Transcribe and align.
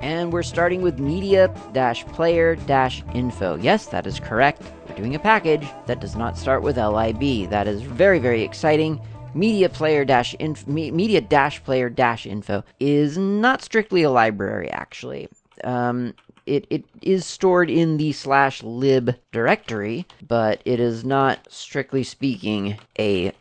And 0.00 0.32
we're 0.32 0.42
starting 0.42 0.82
with 0.82 0.98
media 0.98 1.48
player 2.06 2.54
info. 3.14 3.56
Yes, 3.56 3.86
that 3.86 4.06
is 4.06 4.20
correct. 4.20 4.62
We're 4.88 4.96
doing 4.96 5.14
a 5.14 5.18
package 5.18 5.66
that 5.86 6.00
does 6.00 6.14
not 6.14 6.38
start 6.38 6.62
with 6.62 6.78
lib. 6.78 7.46
That 7.46 7.66
is 7.66 7.82
very, 7.82 8.18
very 8.18 8.42
exciting. 8.42 9.00
Media 9.34 9.68
player 9.68 10.04
dash 10.04 10.34
inf- 10.34 10.66
media 10.66 11.20
player 11.64 11.90
info 12.26 12.64
is 12.80 13.18
not 13.18 13.62
strictly 13.62 14.02
a 14.02 14.10
library, 14.10 14.70
actually. 14.70 15.28
Um, 15.64 16.14
it, 16.46 16.66
it 16.70 16.84
is 17.02 17.26
stored 17.26 17.68
in 17.68 17.98
the 17.98 18.12
slash 18.12 18.62
lib 18.62 19.16
directory, 19.32 20.06
but 20.26 20.62
it 20.64 20.80
is 20.80 21.04
not, 21.04 21.40
strictly 21.50 22.02
speaking, 22.02 22.78
a 22.98 23.32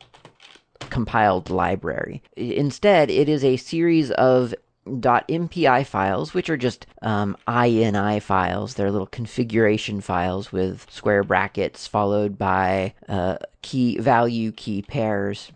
compiled 0.89 1.49
library. 1.49 2.21
Instead, 2.35 3.09
it 3.09 3.29
is 3.29 3.43
a 3.43 3.57
series 3.57 4.11
of 4.11 4.53
.mpi 4.87 5.85
files, 5.85 6.33
which 6.33 6.49
are 6.49 6.57
just 6.57 6.87
um, 7.01 7.37
ini 7.47 8.21
files. 8.21 8.73
They're 8.73 8.91
little 8.91 9.07
configuration 9.07 10.01
files 10.01 10.51
with 10.51 10.87
square 10.89 11.23
brackets 11.23 11.87
followed 11.87 12.37
by 12.37 12.93
uh, 13.07 13.37
key 13.61 13.97
value 13.99 14.51
key 14.51 14.81
pairs. 14.81 15.51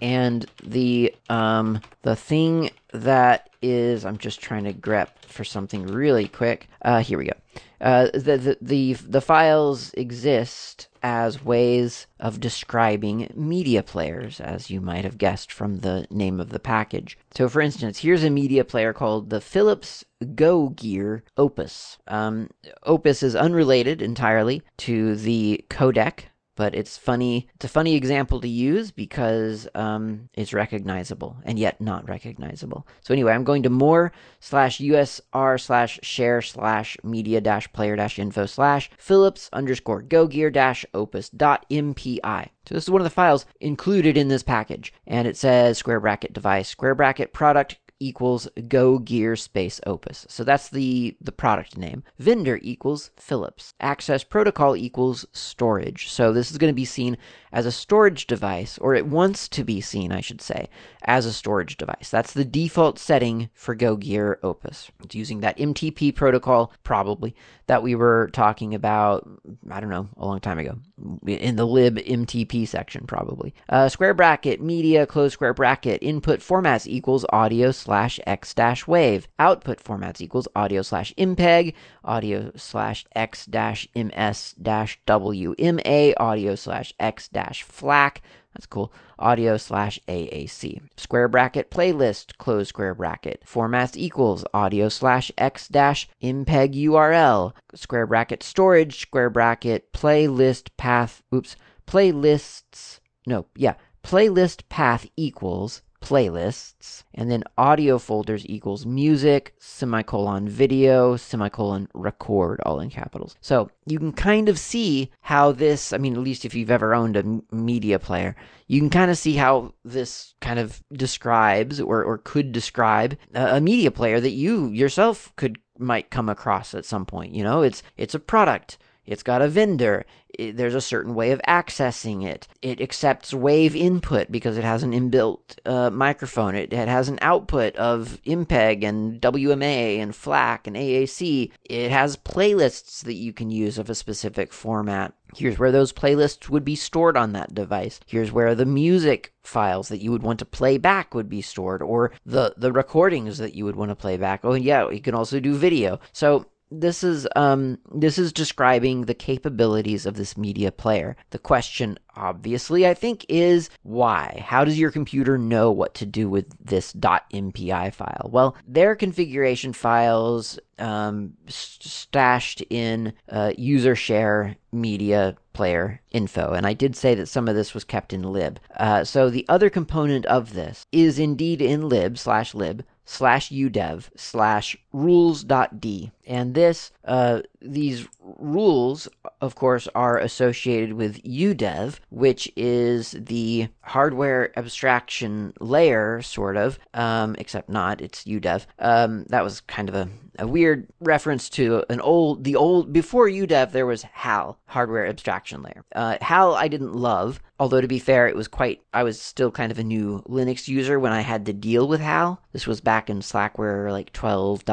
And 0.00 0.46
the 0.62 1.14
um, 1.28 1.80
the 2.02 2.16
thing 2.16 2.70
that 2.92 3.50
is, 3.62 4.04
I'm 4.04 4.18
just 4.18 4.40
trying 4.40 4.64
to 4.64 4.72
grep 4.72 5.08
for 5.22 5.44
something 5.44 5.86
really 5.86 6.28
quick. 6.28 6.68
Uh, 6.82 7.00
here 7.00 7.18
we 7.18 7.26
go. 7.26 7.32
Uh, 7.80 8.08
the, 8.14 8.36
the 8.38 8.58
the 8.60 8.92
the 8.94 9.20
files 9.20 9.92
exist 9.94 10.88
as 11.02 11.44
ways 11.44 12.06
of 12.18 12.40
describing 12.40 13.30
media 13.34 13.82
players, 13.82 14.40
as 14.40 14.70
you 14.70 14.80
might 14.80 15.04
have 15.04 15.18
guessed 15.18 15.52
from 15.52 15.78
the 15.78 16.06
name 16.10 16.40
of 16.40 16.50
the 16.50 16.58
package. 16.58 17.18
So, 17.36 17.48
for 17.48 17.60
instance, 17.60 17.98
here's 17.98 18.24
a 18.24 18.30
media 18.30 18.64
player 18.64 18.92
called 18.92 19.30
the 19.30 19.40
Philips 19.40 20.04
Go 20.34 20.70
Gear 20.70 21.22
Opus. 21.36 21.98
Um, 22.08 22.48
Opus 22.82 23.22
is 23.22 23.36
unrelated 23.36 24.00
entirely 24.00 24.62
to 24.78 25.14
the 25.16 25.64
codec 25.68 26.24
but 26.56 26.74
it's 26.74 26.98
funny. 26.98 27.48
It's 27.54 27.66
a 27.66 27.68
funny 27.68 27.94
example 27.94 28.40
to 28.40 28.48
use 28.48 28.90
because 28.90 29.68
um, 29.74 30.28
it's 30.34 30.52
recognizable 30.52 31.36
and 31.44 31.58
yet 31.58 31.80
not 31.80 32.08
recognizable. 32.08 32.86
So 33.02 33.14
anyway, 33.14 33.32
I'm 33.32 33.44
going 33.44 33.62
to 33.62 33.70
more 33.70 34.12
slash 34.40 34.78
usr 34.78 35.60
slash 35.60 36.00
share 36.02 36.42
slash 36.42 36.96
media 37.04 37.40
dash 37.40 37.72
player 37.72 37.94
dash 37.94 38.18
info 38.18 38.46
slash 38.46 38.90
Philips 38.98 39.48
underscore 39.52 40.02
go 40.02 40.26
gear 40.26 40.50
dash 40.50 40.84
opus 40.94 41.28
dot 41.28 41.66
mpi. 41.70 42.48
So 42.66 42.74
this 42.74 42.84
is 42.84 42.90
one 42.90 43.00
of 43.00 43.04
the 43.04 43.10
files 43.10 43.46
included 43.60 44.16
in 44.16 44.26
this 44.26 44.42
package, 44.42 44.92
and 45.06 45.28
it 45.28 45.36
says 45.36 45.78
square 45.78 46.00
bracket 46.00 46.32
device 46.32 46.68
square 46.68 46.96
bracket 46.96 47.32
product 47.32 47.76
equals 47.98 48.48
Go 48.68 48.98
Gear 48.98 49.36
Space 49.36 49.80
Opus. 49.86 50.26
So 50.28 50.44
that's 50.44 50.68
the, 50.68 51.16
the 51.20 51.32
product 51.32 51.76
name. 51.76 52.02
Vendor 52.18 52.58
equals 52.62 53.10
Philips. 53.16 53.74
Access 53.80 54.24
protocol 54.24 54.76
equals 54.76 55.26
storage. 55.32 56.10
So 56.10 56.32
this 56.32 56.50
is 56.50 56.58
going 56.58 56.72
to 56.72 56.76
be 56.76 56.84
seen 56.84 57.16
as 57.52 57.66
a 57.66 57.72
storage 57.72 58.26
device, 58.26 58.76
or 58.78 58.94
it 58.94 59.06
wants 59.06 59.48
to 59.48 59.64
be 59.64 59.80
seen, 59.80 60.12
I 60.12 60.20
should 60.20 60.42
say, 60.42 60.68
as 61.04 61.24
a 61.24 61.32
storage 61.32 61.76
device. 61.76 62.10
That's 62.10 62.32
the 62.32 62.44
default 62.44 62.98
setting 62.98 63.48
for 63.54 63.74
Go 63.74 63.96
Gear 63.96 64.38
Opus. 64.42 64.90
It's 65.02 65.14
using 65.14 65.40
that 65.40 65.56
MTP 65.56 66.14
protocol, 66.14 66.72
probably, 66.84 67.34
that 67.66 67.82
we 67.82 67.94
were 67.94 68.28
talking 68.32 68.74
about, 68.74 69.28
I 69.70 69.80
don't 69.80 69.90
know, 69.90 70.08
a 70.18 70.26
long 70.26 70.40
time 70.40 70.58
ago, 70.58 70.78
in 71.26 71.56
the 71.56 71.66
lib 71.66 71.96
MTP 71.96 72.66
section, 72.66 73.06
probably. 73.06 73.54
Uh, 73.68 73.88
square 73.88 74.14
bracket, 74.14 74.62
media, 74.62 75.06
close 75.06 75.34
square 75.34 75.52
bracket, 75.52 76.02
input 76.02 76.40
formats 76.40 76.86
equals 76.86 77.26
audio 77.30 77.70
slash 77.70 78.18
x 78.26 78.54
dash 78.54 78.86
wave. 78.86 79.28
Output 79.38 79.82
formats 79.82 80.20
equals 80.20 80.48
audio 80.56 80.82
slash 80.82 81.12
MPEG, 81.18 81.74
audio 82.04 82.50
slash 82.56 83.04
x 83.14 83.44
dash 83.46 83.86
ms 83.94 84.54
dash 84.60 84.98
wma, 85.06 86.14
audio 86.16 86.54
slash 86.54 86.94
x 86.98 87.28
dash 87.28 87.62
FLAC. 87.62 88.22
That's 88.56 88.64
cool. 88.64 88.90
Audio 89.18 89.58
slash 89.58 90.00
AAC. 90.08 90.80
Square 90.96 91.28
bracket 91.28 91.70
playlist, 91.70 92.38
close 92.38 92.68
square 92.68 92.94
bracket. 92.94 93.42
Formats 93.46 93.98
equals 93.98 94.46
audio 94.54 94.88
slash 94.88 95.30
X 95.36 95.68
dash 95.68 96.08
MPEG 96.22 96.72
URL. 96.86 97.52
Square 97.74 98.06
bracket 98.06 98.42
storage, 98.42 98.98
square 98.98 99.28
bracket 99.28 99.92
playlist 99.92 100.70
path. 100.78 101.22
Oops. 101.34 101.54
Playlists. 101.86 103.00
No, 103.26 103.44
yeah. 103.54 103.74
Playlist 104.02 104.62
path 104.70 105.06
equals 105.18 105.82
playlists, 106.06 107.02
and 107.14 107.30
then 107.30 107.42
audio 107.58 107.98
folders 107.98 108.46
equals 108.46 108.86
music, 108.86 109.54
semicolon 109.58 110.48
video, 110.48 111.16
semicolon 111.16 111.88
record, 111.94 112.60
all 112.64 112.78
in 112.78 112.90
capitals. 112.90 113.34
So 113.40 113.70
you 113.86 113.98
can 113.98 114.12
kind 114.12 114.48
of 114.48 114.56
see 114.56 115.10
how 115.20 115.50
this, 115.50 115.92
I 115.92 115.98
mean, 115.98 116.14
at 116.14 116.22
least 116.22 116.44
if 116.44 116.54
you've 116.54 116.70
ever 116.70 116.94
owned 116.94 117.16
a 117.16 117.40
media 117.54 117.98
player, 117.98 118.36
you 118.68 118.80
can 118.80 118.90
kind 118.90 119.10
of 119.10 119.18
see 119.18 119.34
how 119.34 119.74
this 119.84 120.34
kind 120.40 120.60
of 120.60 120.80
describes 120.92 121.80
or, 121.80 122.04
or 122.04 122.18
could 122.18 122.52
describe 122.52 123.18
a, 123.34 123.56
a 123.56 123.60
media 123.60 123.90
player 123.90 124.20
that 124.20 124.30
you 124.30 124.68
yourself 124.68 125.32
could 125.34 125.58
might 125.78 126.10
come 126.10 126.28
across 126.28 126.72
at 126.72 126.84
some 126.84 127.04
point. 127.04 127.34
You 127.34 127.42
know, 127.42 127.62
it's 127.62 127.82
it's 127.96 128.14
a 128.14 128.20
product 128.20 128.78
it's 129.06 129.22
got 129.22 129.42
a 129.42 129.48
vendor. 129.48 130.04
It, 130.28 130.56
there's 130.56 130.74
a 130.74 130.80
certain 130.80 131.14
way 131.14 131.30
of 131.30 131.40
accessing 131.48 132.24
it. 132.24 132.48
It 132.60 132.80
accepts 132.80 133.32
wave 133.32 133.74
input 133.74 134.30
because 134.30 134.58
it 134.58 134.64
has 134.64 134.82
an 134.82 134.92
inbuilt 134.92 135.58
uh, 135.64 135.90
microphone. 135.90 136.54
It, 136.54 136.72
it, 136.72 136.88
has 136.88 137.08
an 137.08 137.18
output 137.22 137.74
of 137.76 138.20
MPEG 138.26 138.84
and 138.84 139.20
WMA 139.20 139.98
and 139.98 140.14
FLAC 140.14 140.66
and 140.66 140.76
AAC. 140.76 141.52
It 141.64 141.90
has 141.90 142.16
playlists 142.16 143.02
that 143.04 143.14
you 143.14 143.32
can 143.32 143.50
use 143.50 143.78
of 143.78 143.88
a 143.88 143.94
specific 143.94 144.52
format. 144.52 145.14
Here's 145.34 145.58
where 145.58 145.72
those 145.72 145.92
playlists 145.92 146.48
would 146.48 146.64
be 146.64 146.76
stored 146.76 147.16
on 147.16 147.32
that 147.32 147.54
device. 147.54 148.00
Here's 148.06 148.32
where 148.32 148.54
the 148.54 148.66
music 148.66 149.32
files 149.42 149.88
that 149.88 150.02
you 150.02 150.10
would 150.10 150.22
want 150.22 150.38
to 150.38 150.44
play 150.44 150.78
back 150.78 151.14
would 151.14 151.28
be 151.28 151.42
stored, 151.42 151.82
or 151.82 152.12
the, 152.24 152.54
the 152.56 152.72
recordings 152.72 153.38
that 153.38 153.54
you 153.54 153.64
would 153.64 153.76
want 153.76 153.90
to 153.90 153.96
play 153.96 154.16
back. 154.16 154.40
Oh, 154.44 154.54
yeah, 154.54 154.88
you 154.90 155.00
can 155.00 155.14
also 155.14 155.40
do 155.40 155.54
video. 155.54 155.98
So 156.12 156.46
this 156.80 157.02
is 157.02 157.26
um, 157.36 157.78
this 157.92 158.18
is 158.18 158.32
describing 158.32 159.02
the 159.02 159.14
capabilities 159.14 160.06
of 160.06 160.14
this 160.14 160.36
media 160.36 160.70
player. 160.72 161.16
The 161.30 161.38
question, 161.38 161.98
obviously, 162.14 162.86
I 162.86 162.94
think, 162.94 163.24
is 163.28 163.70
why? 163.82 164.42
How 164.44 164.64
does 164.64 164.78
your 164.78 164.90
computer 164.90 165.38
know 165.38 165.70
what 165.70 165.94
to 165.94 166.06
do 166.06 166.28
with 166.28 166.46
this 166.64 166.92
.mpi 166.92 167.94
file? 167.94 168.30
Well, 168.32 168.56
their 168.66 168.94
configuration 168.94 169.72
files 169.72 170.58
um, 170.78 171.34
stashed 171.48 172.62
in 172.70 173.12
uh, 173.28 173.52
user 173.56 173.96
share 173.96 174.56
media 174.72 175.36
player 175.52 176.00
info, 176.10 176.52
and 176.52 176.66
I 176.66 176.74
did 176.74 176.96
say 176.96 177.14
that 177.14 177.28
some 177.28 177.48
of 177.48 177.54
this 177.54 177.74
was 177.74 177.84
kept 177.84 178.12
in 178.12 178.22
lib. 178.22 178.60
Uh, 178.76 179.04
so 179.04 179.30
the 179.30 179.46
other 179.48 179.70
component 179.70 180.26
of 180.26 180.52
this 180.52 180.84
is 180.92 181.18
indeed 181.18 181.62
in 181.62 181.88
lib 181.88 182.18
slash 182.18 182.54
lib 182.54 182.84
slash 183.06 183.50
udev 183.50 184.10
slash 184.16 184.76
rules.d. 184.92 186.10
And 186.26 186.54
this, 186.54 186.90
uh, 187.04 187.42
these 187.62 188.06
rules, 188.20 189.08
of 189.40 189.54
course, 189.54 189.88
are 189.94 190.18
associated 190.18 190.94
with 190.94 191.22
udev, 191.22 192.00
which 192.10 192.52
is 192.56 193.12
the 193.12 193.68
hardware 193.80 194.52
abstraction 194.58 195.54
layer, 195.60 196.20
sort 196.20 196.56
of, 196.56 196.78
um, 196.92 197.36
except 197.38 197.70
not. 197.70 198.00
It's 198.00 198.24
udev. 198.24 198.66
Um, 198.78 199.24
that 199.28 199.44
was 199.44 199.60
kind 199.62 199.88
of 199.88 199.94
a, 199.94 200.08
a 200.38 200.46
weird 200.46 200.86
reference 201.00 201.48
to 201.50 201.84
an 201.88 202.00
old, 202.00 202.44
the 202.44 202.56
old, 202.56 202.92
before 202.92 203.28
udev, 203.28 203.72
there 203.72 203.86
was 203.86 204.02
HAL, 204.02 204.58
hardware 204.66 205.06
abstraction 205.06 205.62
layer. 205.62 205.84
Uh, 205.94 206.18
HAL 206.20 206.54
I 206.54 206.68
didn't 206.68 206.94
love, 206.94 207.40
although 207.58 207.80
to 207.80 207.88
be 207.88 207.98
fair, 207.98 208.26
it 208.26 208.36
was 208.36 208.48
quite, 208.48 208.82
I 208.92 209.02
was 209.02 209.20
still 209.20 209.50
kind 209.50 209.72
of 209.72 209.78
a 209.78 209.84
new 209.84 210.22
Linux 210.28 210.68
user 210.68 210.98
when 210.98 211.12
I 211.12 211.20
had 211.20 211.46
to 211.46 211.52
deal 211.52 211.88
with 211.88 212.00
HAL. 212.00 212.40
This 212.52 212.66
was 212.66 212.80
back 212.80 213.10
in 213.10 213.20
Slackware 213.20 213.90
like 213.90 214.12
12.0, 214.12 214.64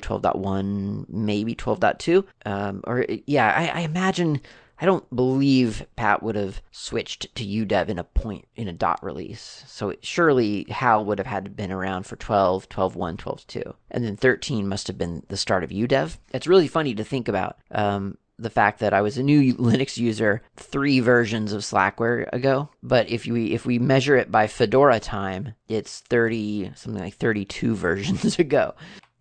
12.1, 0.00 1.08
maybe 1.08 1.54
12.2. 1.54 2.24
Um, 2.46 2.82
or 2.84 3.06
yeah, 3.26 3.52
I, 3.56 3.80
I 3.80 3.82
imagine 3.82 4.40
I 4.80 4.86
don't 4.86 5.14
believe 5.14 5.86
Pat 5.96 6.22
would 6.22 6.36
have 6.36 6.60
switched 6.70 7.34
to 7.36 7.44
UDEV 7.44 7.88
in 7.88 7.98
a 7.98 8.04
point 8.04 8.46
in 8.56 8.68
a 8.68 8.72
dot 8.72 9.02
release. 9.02 9.64
So 9.66 9.94
surely 10.00 10.66
HAL 10.68 11.04
would 11.04 11.18
have 11.18 11.26
had 11.26 11.44
to 11.44 11.50
been 11.50 11.72
around 11.72 12.06
for 12.06 12.16
12, 12.16 12.68
12.1, 12.68 13.16
12.2. 13.16 13.74
And 13.90 14.04
then 14.04 14.16
13 14.16 14.68
must 14.68 14.88
have 14.88 14.98
been 14.98 15.22
the 15.28 15.36
start 15.36 15.64
of 15.64 15.70
UDEV. 15.70 16.18
It's 16.32 16.46
really 16.46 16.68
funny 16.68 16.94
to 16.94 17.04
think 17.04 17.28
about. 17.28 17.58
Um, 17.70 18.18
the 18.38 18.50
fact 18.50 18.80
that 18.80 18.92
I 18.92 19.00
was 19.00 19.16
a 19.16 19.22
new 19.22 19.54
Linux 19.58 19.96
user 19.96 20.42
three 20.56 21.00
versions 21.00 21.52
of 21.52 21.62
Slackware 21.62 22.28
ago. 22.32 22.68
But 22.82 23.08
if 23.10 23.26
we 23.26 23.52
if 23.52 23.64
we 23.64 23.78
measure 23.78 24.16
it 24.16 24.30
by 24.30 24.46
Fedora 24.46 25.00
time, 25.00 25.54
it's 25.68 26.00
thirty 26.00 26.72
something 26.74 27.02
like 27.02 27.14
thirty 27.14 27.44
two 27.44 27.74
versions 27.76 28.38
ago. 28.38 28.74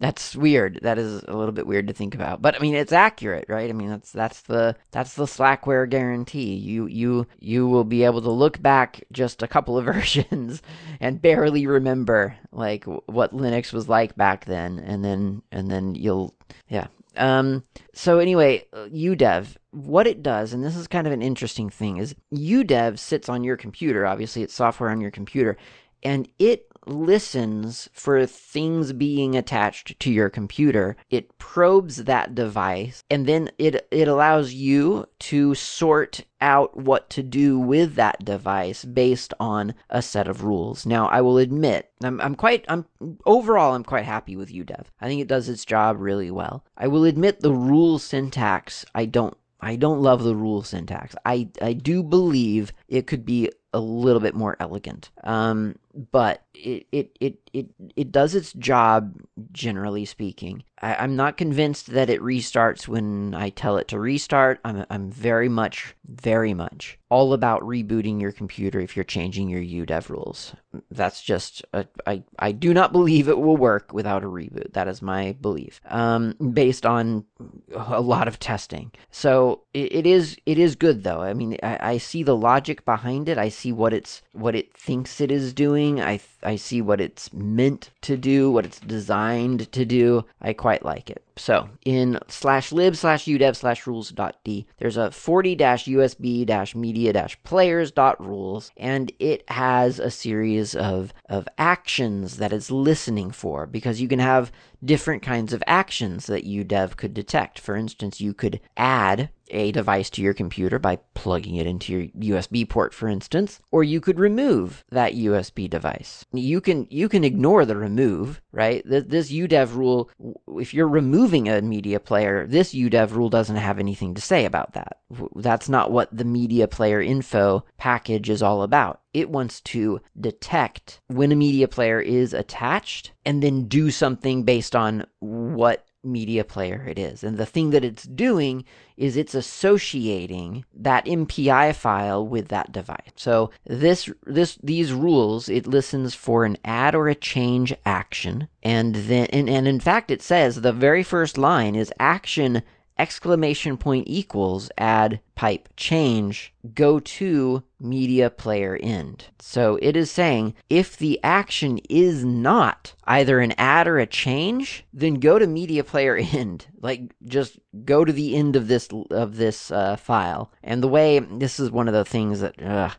That's 0.03 0.35
weird. 0.35 0.79
That 0.81 0.97
is 0.97 1.23
a 1.29 1.37
little 1.37 1.53
bit 1.53 1.65
weird 1.65 1.87
to 1.87 1.93
think 1.93 2.13
about. 2.13 2.41
But 2.41 2.55
I 2.55 2.59
mean 2.59 2.75
it's 2.75 2.91
accurate, 2.91 3.45
right? 3.47 3.69
I 3.69 3.71
mean 3.71 3.87
that's 3.87 4.11
that's 4.11 4.41
the 4.41 4.75
that's 4.91 5.13
the 5.13 5.23
Slackware 5.23 5.89
guarantee. 5.89 6.55
You 6.55 6.87
you 6.87 7.25
you 7.39 7.69
will 7.69 7.85
be 7.85 8.03
able 8.03 8.21
to 8.23 8.29
look 8.29 8.61
back 8.61 9.01
just 9.13 9.41
a 9.41 9.47
couple 9.47 9.77
of 9.77 9.85
versions 9.93 10.61
and 10.99 11.21
barely 11.21 11.65
remember 11.67 12.35
like 12.51 12.83
what 12.83 13.33
Linux 13.33 13.71
was 13.71 13.87
like 13.87 14.13
back 14.17 14.43
then 14.43 14.77
and 14.77 15.05
then 15.05 15.41
and 15.53 15.71
then 15.71 15.95
you'll 15.95 16.35
yeah. 16.67 16.87
Um 17.15 17.63
so 17.93 18.19
anyway, 18.19 18.65
UDEV 18.73 19.55
what 19.71 20.05
it 20.05 20.21
does, 20.21 20.51
and 20.51 20.65
this 20.65 20.75
is 20.75 20.85
kind 20.85 21.07
of 21.07 21.13
an 21.13 21.21
interesting 21.21 21.69
thing, 21.69 21.95
is 21.95 22.13
UDEV 22.33 22.99
sits 22.99 23.29
on 23.29 23.45
your 23.45 23.55
computer. 23.55 24.05
Obviously, 24.05 24.43
it's 24.43 24.53
software 24.53 24.89
on 24.89 24.99
your 24.99 25.11
computer, 25.11 25.55
and 26.03 26.27
it 26.39 26.67
listens 26.85 27.89
for 27.93 28.25
things 28.25 28.93
being 28.93 29.35
attached 29.35 29.99
to 29.99 30.11
your 30.11 30.29
computer. 30.29 30.95
It 31.09 31.37
probes 31.37 32.03
that 32.03 32.35
device 32.35 33.03
and 33.09 33.25
then 33.25 33.51
it 33.57 33.87
it 33.91 34.07
allows 34.07 34.53
you 34.53 35.07
to 35.19 35.55
sort 35.55 36.25
out 36.41 36.75
what 36.75 37.09
to 37.09 37.23
do 37.23 37.57
with 37.57 37.95
that 37.95 38.25
device 38.25 38.83
based 38.83 39.33
on 39.39 39.73
a 39.89 40.01
set 40.01 40.27
of 40.27 40.43
rules. 40.43 40.85
Now, 40.85 41.07
I 41.07 41.21
will 41.21 41.37
admit, 41.37 41.89
I'm, 42.03 42.19
I'm 42.19 42.35
quite, 42.35 42.65
I'm 42.67 42.85
overall, 43.25 43.73
I'm 43.73 43.85
quite 43.85 44.03
happy 44.03 44.35
with 44.35 44.51
UDEV. 44.51 44.85
I 44.99 45.07
think 45.07 45.21
it 45.21 45.29
does 45.29 45.47
its 45.47 45.63
job 45.63 46.01
really 46.01 46.29
well. 46.31 46.65
I 46.77 46.87
will 46.87 47.05
admit 47.05 47.39
the 47.39 47.53
rule 47.53 47.97
syntax, 47.97 48.85
I 48.93 49.05
don't 49.05 49.37
I 49.63 49.77
don't 49.77 50.01
love 50.01 50.23
the 50.23 50.35
rule 50.35 50.61
syntax. 50.61 51.15
I, 51.25 51.47
I 51.61 51.71
do 51.71 52.03
believe 52.03 52.73
it 52.89 53.07
could 53.07 53.25
be 53.25 53.49
a 53.71 53.79
little 53.79 54.19
bit 54.19 54.35
more 54.35 54.57
elegant. 54.59 55.09
Um, 55.23 55.77
but 55.93 56.43
it, 56.53 56.87
it, 56.91 57.17
it, 57.19 57.49
it, 57.53 57.67
it 57.95 58.11
does 58.11 58.35
its 58.35 58.53
job, 58.53 59.13
generally 59.51 60.05
speaking. 60.05 60.63
I, 60.81 61.03
am 61.03 61.15
not 61.15 61.37
convinced 61.37 61.87
that 61.87 62.09
it 62.09 62.21
restarts 62.21 62.87
when 62.87 63.33
I 63.33 63.49
tell 63.49 63.77
it 63.77 63.87
to 63.89 63.99
restart. 63.99 64.59
I'm, 64.65 64.85
I'm 64.89 65.09
very 65.09 65.49
much, 65.49 65.95
very 66.05 66.53
much 66.53 66.99
all 67.09 67.33
about 67.33 67.61
rebooting 67.61 68.19
your 68.19 68.31
computer 68.31 68.79
if 68.79 68.95
you're 68.95 69.03
changing 69.03 69.47
your 69.47 69.61
UDEV 69.61 70.09
rules. 70.09 70.55
That's 70.89 71.21
just, 71.21 71.63
a, 71.71 71.85
I, 72.07 72.23
I 72.39 72.51
do 72.51 72.73
not 72.73 72.91
believe 72.91 73.29
it 73.29 73.37
will 73.37 73.55
work 73.55 73.93
without 73.93 74.23
a 74.23 74.27
reboot. 74.27 74.73
That 74.73 74.87
is 74.87 75.01
my 75.01 75.33
belief, 75.39 75.79
um, 75.89 76.33
based 76.53 76.87
on 76.87 77.25
a 77.71 78.01
lot 78.01 78.27
of 78.27 78.39
testing. 78.39 78.91
So 79.11 79.61
it, 79.75 79.93
it 79.93 80.07
is, 80.07 80.37
it 80.47 80.57
is 80.57 80.75
good 80.75 81.03
though. 81.03 81.21
I 81.21 81.35
mean, 81.35 81.55
I, 81.61 81.77
I 81.81 81.97
see 81.99 82.23
the 82.23 82.35
logic 82.35 82.83
behind 82.83 83.29
it. 83.29 83.37
I 83.37 83.49
see 83.49 83.71
what 83.71 83.93
it's, 83.93 84.23
what 84.31 84.55
it 84.55 84.75
thinks 84.75 85.21
it 85.21 85.31
is 85.31 85.53
doing. 85.53 85.82
I, 85.91 86.19
I 86.41 86.55
see 86.55 86.81
what 86.81 87.01
it's 87.01 87.31
meant 87.33 87.91
to 88.01 88.17
do, 88.17 88.51
what 88.51 88.65
it's 88.65 88.79
designed 88.79 89.71
to 89.71 89.85
do. 89.85 90.25
I 90.41 90.53
quite 90.53 90.85
like 90.85 91.09
it. 91.09 91.23
So 91.35 91.69
in 91.83 92.19
slash 92.27 92.71
lib 92.71 92.95
slash 92.95 93.25
udev 93.25 93.55
slash 93.55 93.87
rules 93.87 94.09
dot 94.09 94.37
d, 94.43 94.67
there's 94.77 94.97
a 94.97 95.11
40 95.11 95.55
dash 95.55 95.85
USB 95.85 96.45
dash 96.45 96.75
media 96.75 97.13
dash 97.13 97.41
players 97.43 97.91
dot 97.91 98.23
rules, 98.23 98.71
and 98.77 99.11
it 99.19 99.49
has 99.49 99.99
a 99.99 100.11
series 100.11 100.75
of, 100.75 101.13
of 101.29 101.47
actions 101.57 102.37
that 102.37 102.53
it's 102.53 102.71
listening 102.71 103.31
for 103.31 103.65
because 103.65 104.01
you 104.01 104.07
can 104.07 104.19
have 104.19 104.51
different 104.83 105.23
kinds 105.23 105.53
of 105.53 105.63
actions 105.65 106.25
that 106.27 106.45
UDEV 106.45 106.97
could 106.97 107.13
detect. 107.13 107.59
For 107.59 107.75
instance, 107.75 108.19
you 108.19 108.33
could 108.33 108.59
add 108.75 109.29
a 109.49 109.71
device 109.71 110.09
to 110.09 110.21
your 110.21 110.33
computer 110.33 110.79
by 110.79 110.97
plugging 111.13 111.55
it 111.55 111.67
into 111.67 111.93
your 111.93 112.07
USB 112.35 112.67
port, 112.67 112.93
for 112.93 113.07
instance, 113.07 113.59
or 113.71 113.83
you 113.83 114.01
could 114.01 114.19
remove 114.19 114.83
that 114.89 115.13
USB 115.13 115.69
device. 115.69 116.25
You 116.33 116.59
can 116.59 116.87
you 116.89 117.07
can 117.07 117.23
ignore 117.23 117.65
the 117.65 117.77
remove, 117.77 118.41
right? 118.51 118.81
This 118.85 119.31
UDEV 119.31 119.75
rule, 119.75 120.09
if 120.57 120.73
you're 120.73 120.87
removing 120.87 121.22
a 121.47 121.61
media 121.61 121.99
player, 121.99 122.45
this 122.47 122.73
UDEV 122.73 123.11
rule 123.11 123.29
doesn't 123.29 123.55
have 123.55 123.79
anything 123.79 124.13
to 124.15 124.21
say 124.21 124.45
about 124.45 124.73
that. 124.73 124.99
That's 125.35 125.69
not 125.69 125.91
what 125.91 126.15
the 126.15 126.25
media 126.25 126.67
player 126.67 127.01
info 127.01 127.63
package 127.77 128.29
is 128.29 128.41
all 128.41 128.63
about. 128.63 129.01
It 129.13 129.29
wants 129.29 129.61
to 129.61 130.01
detect 130.19 130.99
when 131.07 131.31
a 131.31 131.35
media 131.35 131.67
player 131.67 131.99
is 131.99 132.33
attached 132.33 133.11
and 133.25 133.41
then 133.41 133.67
do 133.67 133.91
something 133.91 134.43
based 134.43 134.75
on 134.75 135.05
what 135.19 135.85
media 136.03 136.43
player 136.43 136.85
it 136.87 136.99
is. 136.99 137.23
And 137.23 137.37
the 137.37 137.45
thing 137.45 137.69
that 137.71 137.83
it's 137.83 138.03
doing 138.03 138.65
is 138.97 139.17
it's 139.17 139.33
associating 139.33 140.65
that 140.73 141.05
MPI 141.05 141.75
file 141.75 142.25
with 142.25 142.49
that 142.49 142.71
device. 142.71 143.11
So 143.15 143.51
this 143.65 144.09
this 144.25 144.57
these 144.61 144.93
rules 144.93 145.49
it 145.49 145.67
listens 145.67 146.13
for 146.13 146.45
an 146.45 146.57
add 146.63 146.93
or 146.95 147.07
a 147.07 147.15
change 147.15 147.73
action 147.85 148.47
and 148.61 148.95
then 148.95 149.27
and, 149.27 149.49
and 149.49 149.67
in 149.67 149.79
fact 149.79 150.11
it 150.11 150.21
says 150.21 150.61
the 150.61 150.73
very 150.73 151.03
first 151.03 151.37
line 151.37 151.75
is 151.75 151.91
action 151.99 152.61
exclamation 153.03 153.75
point 153.75 154.05
equals 154.07 154.71
add 154.77 155.19
pipe 155.35 155.67
change 155.75 156.53
go 156.73 157.01
to 157.01 157.61
media 157.81 158.29
player 158.29 158.79
end. 158.81 159.25
So 159.39 159.77
it 159.81 159.97
is 159.97 160.09
saying 160.09 160.53
if 160.69 160.95
the 160.95 161.19
action 161.21 161.79
is 161.89 162.23
not 162.23 162.93
either 163.03 163.41
an 163.41 163.53
add 163.57 163.89
or 163.89 163.99
a 163.99 164.05
change, 164.05 164.85
then 164.93 165.15
go 165.15 165.37
to 165.37 165.45
media 165.45 165.83
player 165.83 166.15
end. 166.33 166.67
Like 166.79 167.13
just 167.25 167.59
go 167.83 168.05
to 168.05 168.13
the 168.13 168.37
end 168.37 168.55
of 168.55 168.69
this 168.69 168.87
of 169.11 169.35
this 169.35 169.69
uh, 169.69 169.97
file. 169.97 170.49
And 170.63 170.81
the 170.81 170.87
way 170.87 171.19
this 171.19 171.59
is 171.59 171.71
one 171.71 171.89
of 171.89 171.93
the 171.93 172.05
things 172.05 172.39
that 172.39 172.61
uh, 172.61 172.91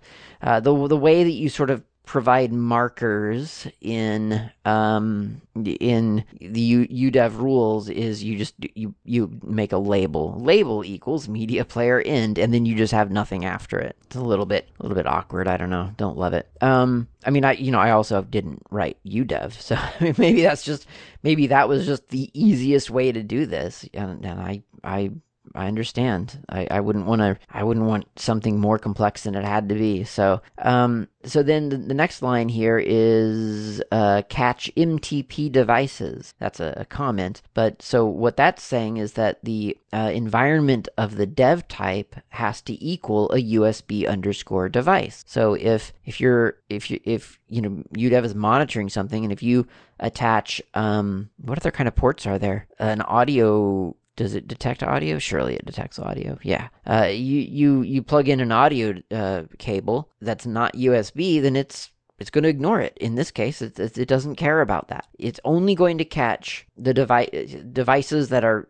uh, 0.42 0.60
the 0.60 0.86
the 0.86 0.98
way 0.98 1.24
that 1.24 1.30
you 1.30 1.48
sort 1.48 1.70
of 1.70 1.82
provide 2.04 2.52
markers 2.52 3.66
in 3.80 4.50
um, 4.64 5.40
in 5.54 6.24
the 6.40 6.60
U- 6.60 7.10
UDEV 7.10 7.38
rules 7.38 7.88
is 7.88 8.22
you 8.22 8.36
just 8.36 8.54
you 8.74 8.94
you 9.04 9.38
make 9.42 9.72
a 9.72 9.78
label. 9.78 10.38
Label 10.38 10.84
equals 10.84 11.28
media 11.28 11.64
player 11.64 12.00
end, 12.00 12.38
and 12.38 12.52
then 12.52 12.66
you 12.66 12.76
just 12.76 12.92
have 12.92 13.10
nothing 13.10 13.44
after 13.44 13.78
it. 13.78 13.96
It's 14.04 14.16
a 14.16 14.20
little 14.20 14.46
bit 14.46 14.68
a 14.78 14.82
little 14.82 14.96
bit 14.96 15.06
awkward. 15.06 15.48
I 15.48 15.56
don't 15.56 15.70
know. 15.70 15.90
Don't 15.96 16.18
love 16.18 16.34
it. 16.34 16.48
Um, 16.60 17.08
I 17.24 17.30
mean, 17.30 17.44
I 17.44 17.52
you 17.52 17.72
know 17.72 17.80
I 17.80 17.90
also 17.90 18.22
didn't 18.22 18.62
write 18.70 18.98
UDEV, 19.06 19.52
so 19.60 19.76
I 19.76 19.94
mean, 20.00 20.14
maybe 20.18 20.42
that's 20.42 20.62
just 20.62 20.86
maybe 21.22 21.48
that 21.48 21.68
was 21.68 21.86
just 21.86 22.08
the 22.08 22.30
easiest 22.34 22.90
way 22.90 23.12
to 23.12 23.22
do 23.22 23.46
this, 23.46 23.88
and, 23.94 24.24
and 24.24 24.40
I 24.40 24.62
I 24.82 25.10
I 25.54 25.68
understand. 25.68 26.44
I, 26.48 26.66
I 26.70 26.80
wouldn't 26.80 27.06
want 27.06 27.20
to. 27.20 27.38
I 27.50 27.62
wouldn't 27.62 27.86
want 27.86 28.06
something 28.16 28.58
more 28.58 28.78
complex 28.78 29.22
than 29.22 29.36
it 29.36 29.44
had 29.44 29.68
to 29.68 29.76
be. 29.76 30.02
So, 30.02 30.42
um, 30.58 31.08
so 31.24 31.42
then 31.42 31.68
the, 31.68 31.76
the 31.76 31.94
next 31.94 32.22
line 32.22 32.48
here 32.48 32.82
is 32.84 33.80
uh, 33.92 34.22
catch 34.28 34.70
MTP 34.76 35.52
devices. 35.52 36.34
That's 36.40 36.58
a, 36.58 36.74
a, 36.78 36.84
comment. 36.84 37.40
But 37.54 37.82
so 37.82 38.04
what 38.04 38.36
that's 38.36 38.62
saying 38.62 38.96
is 38.96 39.12
that 39.12 39.44
the 39.44 39.78
uh, 39.92 40.10
environment 40.12 40.88
of 40.98 41.16
the 41.16 41.26
dev 41.26 41.68
type 41.68 42.16
has 42.30 42.60
to 42.62 42.84
equal 42.84 43.30
a 43.30 43.42
USB 43.42 44.08
underscore 44.08 44.68
device. 44.68 45.24
So 45.26 45.54
if 45.54 45.92
if 46.04 46.20
you're 46.20 46.56
if 46.68 46.90
you 46.90 46.98
if 47.04 47.38
you 47.48 47.62
know 47.62 47.84
UDEV 47.94 48.24
is 48.24 48.34
monitoring 48.34 48.88
something, 48.88 49.22
and 49.24 49.32
if 49.32 49.42
you 49.42 49.68
attach 50.00 50.60
um, 50.74 51.30
what 51.40 51.58
other 51.58 51.70
kind 51.70 51.86
of 51.86 51.94
ports 51.94 52.26
are 52.26 52.38
there? 52.38 52.66
An 52.80 53.02
audio 53.02 53.94
does 54.16 54.34
it 54.34 54.48
detect 54.48 54.82
audio? 54.82 55.18
Surely 55.18 55.54
it 55.54 55.66
detects 55.66 55.98
audio. 55.98 56.38
Yeah. 56.42 56.68
Uh, 56.86 57.08
you 57.10 57.40
you 57.40 57.82
you 57.82 58.02
plug 58.02 58.28
in 58.28 58.40
an 58.40 58.52
audio 58.52 58.94
uh, 59.10 59.44
cable 59.58 60.10
that's 60.20 60.46
not 60.46 60.74
USB, 60.74 61.40
then 61.42 61.56
it's 61.56 61.90
it's 62.18 62.30
going 62.30 62.44
to 62.44 62.48
ignore 62.48 62.80
it. 62.80 62.96
In 63.00 63.16
this 63.16 63.32
case, 63.32 63.60
it, 63.60 63.78
it 63.78 64.06
doesn't 64.06 64.36
care 64.36 64.60
about 64.60 64.88
that. 64.88 65.06
It's 65.18 65.40
only 65.44 65.74
going 65.74 65.98
to 65.98 66.04
catch 66.04 66.66
the 66.76 66.94
device 66.94 67.28
devices 67.72 68.28
that 68.28 68.44
are 68.44 68.68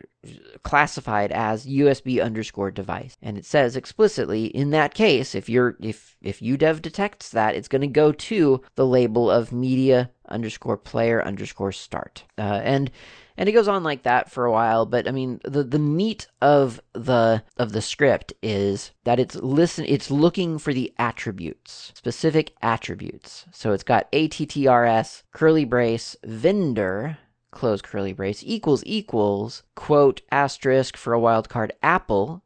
classified 0.62 1.30
as 1.30 1.66
USB 1.66 2.22
underscore 2.22 2.70
device. 2.70 3.16
And 3.20 3.36
it 3.36 3.44
says 3.44 3.76
explicitly 3.76 4.46
in 4.46 4.70
that 4.70 4.94
case, 4.94 5.34
if 5.34 5.48
you're 5.48 5.76
if 5.80 6.16
if 6.22 6.40
UDEV 6.40 6.80
detects 6.80 7.30
that, 7.30 7.54
it's 7.54 7.68
going 7.68 7.82
to 7.82 7.86
go 7.86 8.12
to 8.12 8.62
the 8.76 8.86
label 8.86 9.30
of 9.30 9.52
media 9.52 10.10
underscore 10.28 10.78
player 10.78 11.22
underscore 11.22 11.72
start. 11.72 12.24
Uh, 12.38 12.60
and 12.64 12.90
and 13.36 13.48
it 13.48 13.52
goes 13.52 13.68
on 13.68 13.82
like 13.82 14.02
that 14.02 14.30
for 14.30 14.44
a 14.44 14.52
while 14.52 14.86
but 14.86 15.08
i 15.08 15.10
mean 15.10 15.40
the 15.44 15.62
the 15.64 15.78
meat 15.78 16.26
of 16.40 16.80
the 16.92 17.42
of 17.56 17.72
the 17.72 17.82
script 17.82 18.32
is 18.42 18.92
that 19.04 19.18
it's 19.18 19.34
listen 19.36 19.84
it's 19.88 20.10
looking 20.10 20.58
for 20.58 20.72
the 20.72 20.92
attributes 20.98 21.92
specific 21.94 22.54
attributes. 22.62 23.46
So 23.52 23.72
it's 23.72 23.82
got 23.82 24.08
attrs 24.12 25.22
curly 25.32 25.64
brace 25.64 26.16
vendor 26.24 27.18
close 27.50 27.80
curly 27.82 28.12
brace 28.12 28.42
equals 28.44 28.82
equals 28.86 29.62
quote 29.74 30.20
asterisk 30.30 30.96
for 30.96 31.14
a 31.14 31.20
wildcard 31.20 31.70
apple 31.82 32.43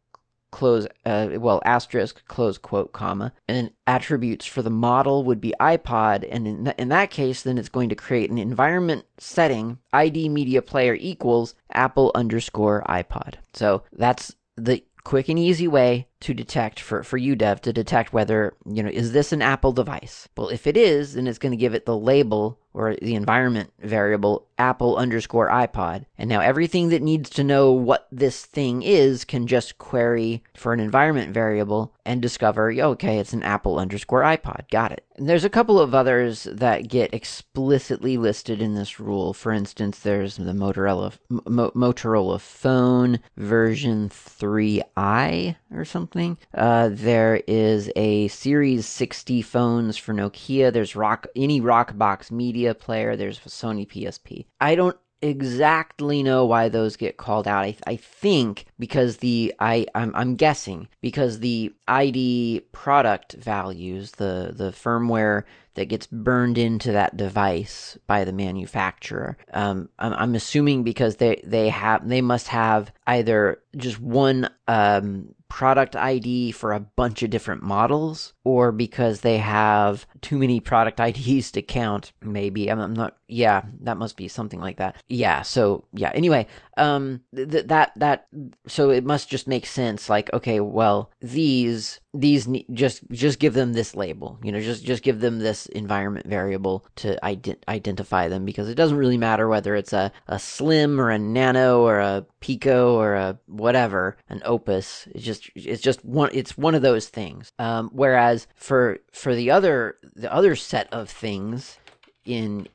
close 0.50 0.86
uh, 1.04 1.28
well 1.34 1.60
asterisk 1.64 2.26
close 2.26 2.56
quote 2.58 2.92
comma 2.92 3.32
and 3.46 3.56
then 3.56 3.70
attributes 3.86 4.46
for 4.46 4.62
the 4.62 4.70
model 4.70 5.24
would 5.24 5.40
be 5.40 5.54
ipod 5.60 6.26
and 6.30 6.48
in, 6.48 6.64
th- 6.64 6.76
in 6.78 6.88
that 6.88 7.10
case 7.10 7.42
then 7.42 7.58
it's 7.58 7.68
going 7.68 7.88
to 7.88 7.94
create 7.94 8.30
an 8.30 8.38
environment 8.38 9.04
setting 9.18 9.78
id 9.92 10.28
media 10.28 10.62
player 10.62 10.96
equals 10.98 11.54
apple 11.72 12.10
underscore 12.14 12.82
ipod. 12.88 13.34
So 13.52 13.82
that's 13.92 14.34
the 14.56 14.82
quick 15.04 15.28
and 15.28 15.38
easy 15.38 15.68
way 15.68 16.08
to 16.20 16.34
detect 16.34 16.80
for, 16.80 17.02
for 17.02 17.18
UDEV 17.18 17.60
to 17.60 17.72
detect 17.72 18.12
whether, 18.12 18.54
you 18.66 18.82
know, 18.82 18.90
is 18.90 19.12
this 19.12 19.32
an 19.32 19.42
Apple 19.42 19.72
device? 19.72 20.28
Well, 20.36 20.48
if 20.48 20.66
it 20.66 20.76
is, 20.76 21.14
then 21.14 21.26
it's 21.26 21.38
going 21.38 21.52
to 21.52 21.56
give 21.56 21.74
it 21.74 21.86
the 21.86 21.96
label 21.96 22.58
or 22.74 22.94
the 23.02 23.14
environment 23.14 23.72
variable 23.80 24.46
Apple 24.56 24.96
underscore 24.96 25.48
iPod. 25.48 26.04
And 26.16 26.28
now 26.28 26.40
everything 26.40 26.90
that 26.90 27.02
needs 27.02 27.30
to 27.30 27.44
know 27.44 27.72
what 27.72 28.06
this 28.12 28.44
thing 28.44 28.82
is 28.82 29.24
can 29.24 29.46
just 29.46 29.78
query 29.78 30.44
for 30.54 30.72
an 30.72 30.80
environment 30.80 31.32
variable 31.32 31.92
and 32.04 32.22
discover, 32.22 32.72
okay, 32.72 33.18
it's 33.18 33.32
an 33.32 33.42
Apple 33.42 33.78
underscore 33.78 34.22
iPod. 34.22 34.70
Got 34.70 34.92
it. 34.92 35.04
And 35.16 35.28
there's 35.28 35.44
a 35.44 35.50
couple 35.50 35.80
of 35.80 35.94
others 35.94 36.44
that 36.44 36.88
get 36.88 37.12
explicitly 37.12 38.16
listed 38.16 38.62
in 38.62 38.74
this 38.74 39.00
rule. 39.00 39.34
For 39.34 39.52
instance, 39.52 39.98
there's 39.98 40.36
the 40.36 40.52
Motorola 40.52 41.18
Motorola 41.30 42.40
phone 42.40 43.18
version 43.36 44.08
3i 44.08 45.56
or 45.72 45.84
something. 45.84 46.07
Uh, 46.54 46.90
there 46.92 47.42
is 47.46 47.90
a 47.96 48.28
Series 48.28 48.86
60 48.86 49.42
phones 49.42 49.96
for 49.96 50.14
Nokia. 50.14 50.72
There's 50.72 50.96
rock 50.96 51.26
any 51.36 51.60
Rockbox 51.60 52.30
media 52.30 52.74
player. 52.74 53.16
There's 53.16 53.38
Sony 53.40 53.86
PSP. 53.86 54.46
I 54.60 54.74
don't 54.74 54.96
exactly 55.20 56.22
know 56.22 56.44
why 56.44 56.68
those 56.68 56.96
get 56.96 57.16
called 57.16 57.48
out. 57.48 57.64
I, 57.64 57.76
I 57.86 57.96
think 57.96 58.66
because 58.78 59.18
the 59.18 59.54
I 59.58 59.86
I'm, 59.94 60.14
I'm 60.14 60.36
guessing 60.36 60.88
because 61.00 61.40
the 61.40 61.72
ID 61.86 62.62
product 62.72 63.32
values 63.34 64.12
the 64.12 64.52
the 64.54 64.70
firmware 64.70 65.44
that 65.74 65.86
gets 65.86 66.06
burned 66.08 66.58
into 66.58 66.92
that 66.92 67.16
device 67.16 67.96
by 68.06 68.24
the 68.24 68.32
manufacturer. 68.32 69.36
Um, 69.52 69.88
I'm, 69.98 70.12
I'm 70.14 70.34
assuming 70.34 70.82
because 70.82 71.16
they 71.16 71.40
they 71.44 71.68
have 71.68 72.08
they 72.08 72.20
must 72.20 72.48
have 72.48 72.92
either 73.06 73.60
just 73.76 74.00
one 74.00 74.50
um, 74.66 75.34
product 75.48 75.96
ID 75.96 76.52
for 76.52 76.72
a 76.72 76.80
bunch 76.80 77.22
of 77.22 77.30
different 77.30 77.62
models 77.62 78.32
or 78.48 78.72
because 78.72 79.20
they 79.20 79.36
have 79.36 80.06
too 80.22 80.38
many 80.38 80.58
product 80.58 80.98
IDs 81.28 81.50
to 81.52 81.60
count. 81.60 82.12
Maybe 82.22 82.70
I'm, 82.70 82.80
I'm 82.80 82.94
not. 82.94 83.18
Yeah, 83.28 83.60
that 83.80 83.98
must 83.98 84.16
be 84.16 84.26
something 84.26 84.58
like 84.58 84.78
that. 84.78 84.96
Yeah. 85.06 85.42
So 85.42 85.84
yeah. 85.92 86.10
Anyway, 86.14 86.46
um, 86.78 87.20
th- 87.36 87.66
that 87.66 87.92
that 87.96 88.26
so 88.66 88.88
it 88.88 89.04
must 89.04 89.28
just 89.28 89.46
make 89.46 89.66
sense. 89.66 90.08
Like, 90.08 90.32
okay, 90.32 90.60
well, 90.60 91.10
these 91.20 92.00
these 92.14 92.48
just 92.72 93.02
just 93.10 93.38
give 93.38 93.52
them 93.52 93.74
this 93.74 93.94
label. 93.94 94.38
You 94.42 94.52
know, 94.52 94.60
just 94.60 94.82
just 94.82 95.02
give 95.02 95.20
them 95.20 95.40
this 95.40 95.66
environment 95.66 96.26
variable 96.26 96.86
to 96.96 97.18
ident- 97.22 97.62
identify 97.68 98.28
them 98.28 98.46
because 98.46 98.68
it 98.68 98.76
doesn't 98.76 98.96
really 98.96 99.18
matter 99.18 99.46
whether 99.46 99.74
it's 99.74 99.92
a 99.92 100.10
a 100.26 100.38
slim 100.38 100.98
or 100.98 101.10
a 101.10 101.18
nano 101.18 101.82
or 101.82 101.98
a 102.00 102.24
pico 102.40 102.94
or 102.98 103.14
a 103.14 103.38
whatever, 103.46 104.16
an 104.30 104.40
opus. 104.44 105.06
It's 105.14 105.24
just 105.24 105.50
it's 105.54 105.82
just 105.82 106.02
one. 106.04 106.30
It's 106.32 106.56
one 106.56 106.74
of 106.74 106.82
those 106.82 107.08
things. 107.08 107.52
Um, 107.58 107.90
whereas 107.92 108.37
Whereas 108.38 108.46
for 108.54 108.98
for 109.12 109.34
the 109.34 109.50
other 109.50 109.96
the 110.14 110.32
other 110.32 110.54
set 110.54 110.92
of 110.92 111.10
things 111.10 111.78
in 112.24 112.68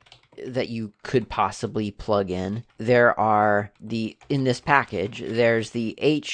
that 0.44 0.68
you 0.68 0.92
could 1.04 1.28
possibly 1.28 1.92
plug 1.92 2.28
in. 2.30 2.64
There 2.78 3.18
are 3.18 3.70
the 3.80 4.16
in 4.28 4.44
this 4.44 4.60
package. 4.60 5.22
There's 5.24 5.70
the 5.70 5.96
hwdb 6.02 6.32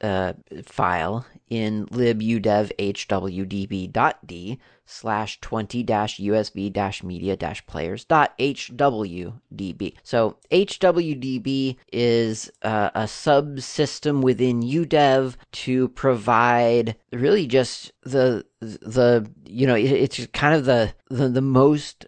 uh, 0.00 0.32
file 0.64 1.26
in 1.48 1.86
libudev 1.86 2.70
hwdb.d 2.78 4.58
slash 4.86 5.40
20 5.40 5.84
usb 5.84 7.02
media 7.02 7.36
players 7.66 8.04
dot 8.04 8.38
hwdb. 8.38 9.94
So 10.02 10.36
hwdb 10.50 11.76
is 11.92 12.50
uh, 12.62 12.90
a 12.94 13.02
subsystem 13.02 14.22
within 14.22 14.62
UDEV 14.62 15.36
to 15.52 15.88
provide 15.88 16.96
really 17.12 17.46
just 17.46 17.92
the 18.02 18.44
the 18.60 19.28
you 19.44 19.66
know 19.66 19.74
it's 19.74 20.24
kind 20.28 20.54
of 20.54 20.64
the 20.64 20.94
the, 21.10 21.28
the 21.28 21.42
most 21.42 22.06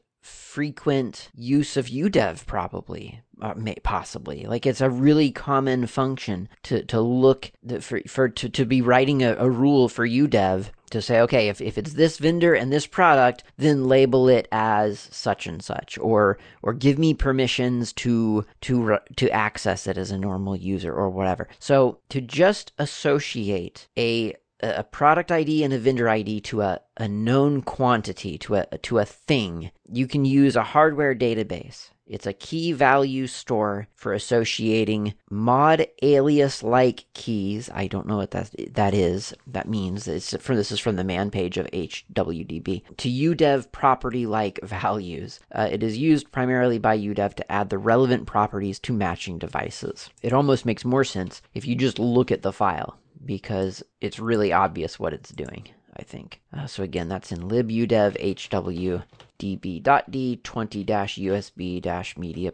frequent 0.58 1.28
use 1.36 1.76
of 1.76 1.86
UDEV 1.86 2.44
probably 2.44 3.22
uh, 3.40 3.54
may, 3.56 3.76
possibly. 3.84 4.44
Like 4.44 4.66
it's 4.66 4.80
a 4.80 4.90
really 4.90 5.30
common 5.30 5.86
function 5.86 6.48
to 6.64 6.82
to 6.86 7.00
look 7.00 7.52
for 7.80 8.00
for 8.08 8.28
to, 8.28 8.48
to 8.48 8.64
be 8.64 8.82
writing 8.82 9.22
a, 9.22 9.36
a 9.36 9.48
rule 9.48 9.88
for 9.88 10.04
UDEV 10.04 10.70
to 10.90 11.00
say 11.00 11.20
okay 11.20 11.48
if, 11.48 11.60
if 11.60 11.78
it's 11.78 11.92
this 11.92 12.18
vendor 12.18 12.54
and 12.54 12.72
this 12.72 12.88
product 12.88 13.44
then 13.56 13.86
label 13.86 14.28
it 14.28 14.48
as 14.50 15.08
such 15.12 15.46
and 15.46 15.62
such 15.62 15.96
or 15.98 16.38
or 16.60 16.72
give 16.72 16.98
me 16.98 17.14
permissions 17.14 17.92
to 17.92 18.44
to 18.62 18.98
to 19.14 19.30
access 19.30 19.86
it 19.86 19.96
as 19.96 20.10
a 20.10 20.18
normal 20.18 20.56
user 20.56 20.92
or 20.92 21.08
whatever. 21.08 21.46
So 21.60 22.00
to 22.08 22.20
just 22.20 22.72
associate 22.78 23.86
a 23.96 24.34
a 24.60 24.84
product 24.84 25.30
ID 25.30 25.62
and 25.62 25.72
a 25.72 25.78
vendor 25.78 26.08
ID 26.08 26.40
to 26.40 26.62
a, 26.62 26.80
a 26.96 27.08
known 27.08 27.62
quantity, 27.62 28.38
to 28.38 28.56
a, 28.56 28.66
to 28.78 28.98
a 28.98 29.04
thing, 29.04 29.70
you 29.90 30.06
can 30.06 30.24
use 30.24 30.56
a 30.56 30.62
hardware 30.62 31.14
database. 31.14 31.90
It's 32.08 32.26
a 32.26 32.32
key 32.32 32.72
value 32.72 33.26
store 33.26 33.86
for 33.94 34.14
associating 34.14 35.12
mod 35.30 35.86
alias 36.02 36.62
like 36.62 37.04
keys. 37.12 37.68
I 37.72 37.86
don't 37.86 38.06
know 38.06 38.16
what 38.16 38.30
that 38.30 38.50
that 38.72 38.94
is. 38.94 39.34
That 39.46 39.68
means 39.68 40.08
it's 40.08 40.34
from 40.38 40.56
this 40.56 40.72
is 40.72 40.80
from 40.80 40.96
the 40.96 41.04
man 41.04 41.30
page 41.30 41.58
of 41.58 41.66
HWDB 41.66 42.96
to 42.96 43.08
UDEV 43.10 43.70
property 43.72 44.24
like 44.24 44.58
values. 44.62 45.38
Uh, 45.54 45.68
it 45.70 45.82
is 45.82 45.98
used 45.98 46.32
primarily 46.32 46.78
by 46.78 46.98
UDEV 46.98 47.34
to 47.34 47.52
add 47.52 47.68
the 47.68 47.76
relevant 47.76 48.26
properties 48.26 48.78
to 48.80 48.94
matching 48.94 49.38
devices. 49.38 50.08
It 50.22 50.32
almost 50.32 50.64
makes 50.64 50.86
more 50.86 51.04
sense 51.04 51.42
if 51.52 51.66
you 51.66 51.74
just 51.74 51.98
look 51.98 52.32
at 52.32 52.40
the 52.40 52.54
file 52.54 52.98
because 53.24 53.82
it's 54.00 54.18
really 54.18 54.52
obvious 54.52 54.98
what 54.98 55.12
it's 55.12 55.30
doing, 55.30 55.68
I 55.96 56.02
think. 56.02 56.40
Uh, 56.56 56.66
so 56.66 56.82
again, 56.82 57.08
that's 57.08 57.32
in 57.32 57.48
libudev 57.48 58.16
hw 58.18 59.02
db.d 59.38 60.40
20-usb 60.42 62.18
media 62.18 62.52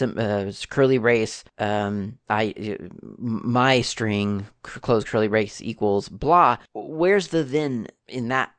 uh, 0.00 0.52
curly 0.68 0.98
brace 0.98 1.44
um 1.58 2.18
i 2.28 2.78
my 3.18 3.80
string 3.80 4.46
close 4.62 5.04
curly 5.04 5.28
brace 5.28 5.60
equals 5.60 6.08
blah. 6.08 6.56
Where's 6.74 7.28
the 7.28 7.42
then 7.42 7.88
in 8.08 8.28
that 8.28 8.52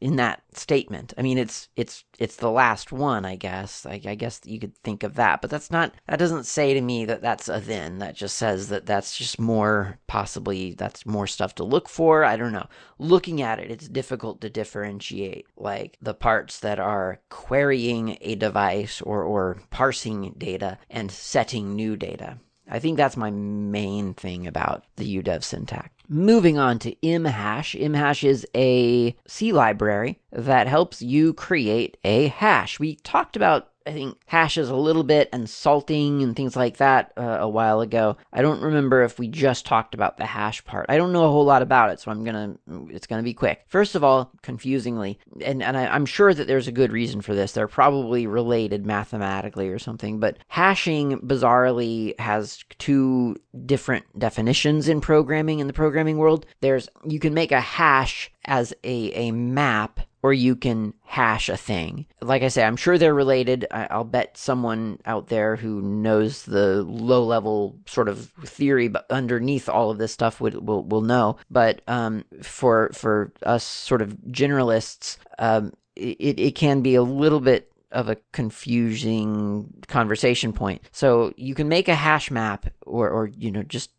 in 0.00 0.16
that 0.16 0.42
statement. 0.52 1.14
I 1.16 1.22
mean 1.22 1.38
it's 1.38 1.68
it's 1.76 2.04
it's 2.18 2.36
the 2.36 2.50
last 2.50 2.92
one 2.92 3.24
i 3.24 3.36
guess. 3.36 3.86
I, 3.86 4.00
I 4.04 4.14
guess 4.14 4.40
you 4.44 4.58
could 4.58 4.76
think 4.78 5.02
of 5.02 5.14
that 5.14 5.40
but 5.40 5.50
that's 5.50 5.70
not 5.70 5.94
that 6.08 6.18
doesn't 6.18 6.44
say 6.44 6.74
to 6.74 6.80
me 6.80 7.04
that 7.06 7.22
that's 7.22 7.48
a 7.48 7.60
then. 7.60 7.98
That 7.98 8.14
just 8.14 8.36
says 8.36 8.68
that 8.68 8.86
that's 8.86 9.16
just 9.16 9.38
more 9.38 9.98
possibly 10.06 10.74
that's 10.74 11.06
more 11.06 11.26
stuff 11.26 11.54
to 11.56 11.64
look 11.64 11.88
for. 11.88 12.24
I 12.24 12.36
don't 12.36 12.52
know. 12.52 12.68
Looking 12.98 13.42
at 13.42 13.58
it 13.58 13.70
it's 13.70 13.88
difficult 13.88 14.40
to 14.40 14.50
differentiate 14.50 15.46
like 15.56 15.96
the 16.00 16.14
parts 16.14 16.60
that 16.60 16.78
are 16.78 17.20
querying 17.28 18.18
a 18.20 18.34
device 18.34 19.00
or, 19.02 19.22
or 19.22 19.58
parsing 19.70 20.34
data 20.38 20.78
and 20.90 21.10
setting 21.10 21.74
new 21.74 21.96
data. 21.96 22.38
I 22.68 22.78
think 22.78 22.96
that's 22.96 23.16
my 23.16 23.30
main 23.30 24.14
thing 24.14 24.46
about 24.46 24.84
the 24.96 25.22
UDEV 25.22 25.42
syntax. 25.42 25.90
Moving 26.08 26.58
on 26.58 26.78
to 26.80 26.94
mhash. 27.02 27.78
Mhash 27.78 28.24
is 28.24 28.46
a 28.54 29.16
C 29.26 29.52
library 29.52 30.20
that 30.32 30.66
helps 30.66 31.02
you 31.02 31.34
create 31.34 31.96
a 32.04 32.28
hash. 32.28 32.78
We 32.78 32.96
talked 32.96 33.36
about 33.36 33.68
I 33.88 33.92
think 33.92 34.18
hashes 34.26 34.68
a 34.68 34.76
little 34.76 35.02
bit 35.02 35.30
and 35.32 35.48
salting 35.48 36.22
and 36.22 36.36
things 36.36 36.54
like 36.54 36.76
that 36.76 37.10
uh, 37.16 37.38
a 37.40 37.48
while 37.48 37.80
ago. 37.80 38.18
I 38.34 38.42
don't 38.42 38.60
remember 38.60 39.02
if 39.02 39.18
we 39.18 39.28
just 39.28 39.64
talked 39.64 39.94
about 39.94 40.18
the 40.18 40.26
hash 40.26 40.62
part. 40.66 40.86
I 40.90 40.98
don't 40.98 41.12
know 41.12 41.24
a 41.24 41.30
whole 41.30 41.46
lot 41.46 41.62
about 41.62 41.90
it, 41.90 41.98
so 41.98 42.10
I'm 42.10 42.22
gonna 42.22 42.56
it's 42.90 43.06
gonna 43.06 43.22
be 43.22 43.32
quick. 43.32 43.64
First 43.66 43.94
of 43.94 44.04
all, 44.04 44.30
confusingly, 44.42 45.18
and 45.42 45.62
and 45.62 45.74
I, 45.74 45.86
I'm 45.86 46.04
sure 46.04 46.34
that 46.34 46.46
there's 46.46 46.68
a 46.68 46.72
good 46.72 46.92
reason 46.92 47.22
for 47.22 47.34
this. 47.34 47.52
They're 47.52 47.66
probably 47.66 48.26
related 48.26 48.84
mathematically 48.84 49.68
or 49.70 49.78
something, 49.78 50.20
but 50.20 50.36
hashing 50.48 51.20
bizarrely 51.20 52.18
has 52.20 52.62
two 52.78 53.36
different 53.64 54.04
definitions 54.18 54.86
in 54.88 55.00
programming 55.00 55.60
in 55.60 55.66
the 55.66 55.72
programming 55.72 56.18
world. 56.18 56.44
There's 56.60 56.90
you 57.06 57.20
can 57.20 57.32
make 57.32 57.52
a 57.52 57.60
hash 57.60 58.30
as 58.48 58.72
a, 58.82 59.12
a 59.12 59.30
map 59.30 60.00
or 60.22 60.32
you 60.32 60.56
can 60.56 60.94
hash 61.04 61.48
a 61.48 61.56
thing. 61.56 62.06
Like 62.20 62.42
I 62.42 62.48
say, 62.48 62.64
I'm 62.64 62.76
sure 62.76 62.98
they're 62.98 63.14
related. 63.14 63.66
I'll 63.70 64.02
bet 64.02 64.36
someone 64.36 64.98
out 65.06 65.28
there 65.28 65.54
who 65.54 65.80
knows 65.80 66.42
the 66.42 66.82
low 66.82 67.22
level 67.24 67.78
sort 67.86 68.08
of 68.08 68.30
theory 68.44 68.88
but 68.88 69.06
underneath 69.10 69.68
all 69.68 69.90
of 69.90 69.98
this 69.98 70.12
stuff 70.12 70.40
would, 70.40 70.66
will, 70.66 70.82
will 70.82 71.02
know. 71.02 71.36
But 71.50 71.82
um, 71.86 72.24
for 72.42 72.90
for 72.92 73.32
us 73.44 73.62
sort 73.62 74.02
of 74.02 74.16
generalists, 74.28 75.18
um, 75.38 75.72
it, 75.94 76.40
it 76.40 76.54
can 76.56 76.80
be 76.80 76.96
a 76.96 77.02
little 77.02 77.40
bit 77.40 77.70
of 77.92 78.08
a 78.08 78.16
confusing 78.32 79.72
conversation 79.86 80.52
point. 80.52 80.82
So 80.92 81.32
you 81.36 81.54
can 81.54 81.68
make 81.68 81.88
a 81.88 81.94
hash 81.94 82.30
map 82.30 82.66
or, 82.84 83.08
or 83.08 83.28
you 83.28 83.50
know, 83.50 83.62
just 83.62 83.90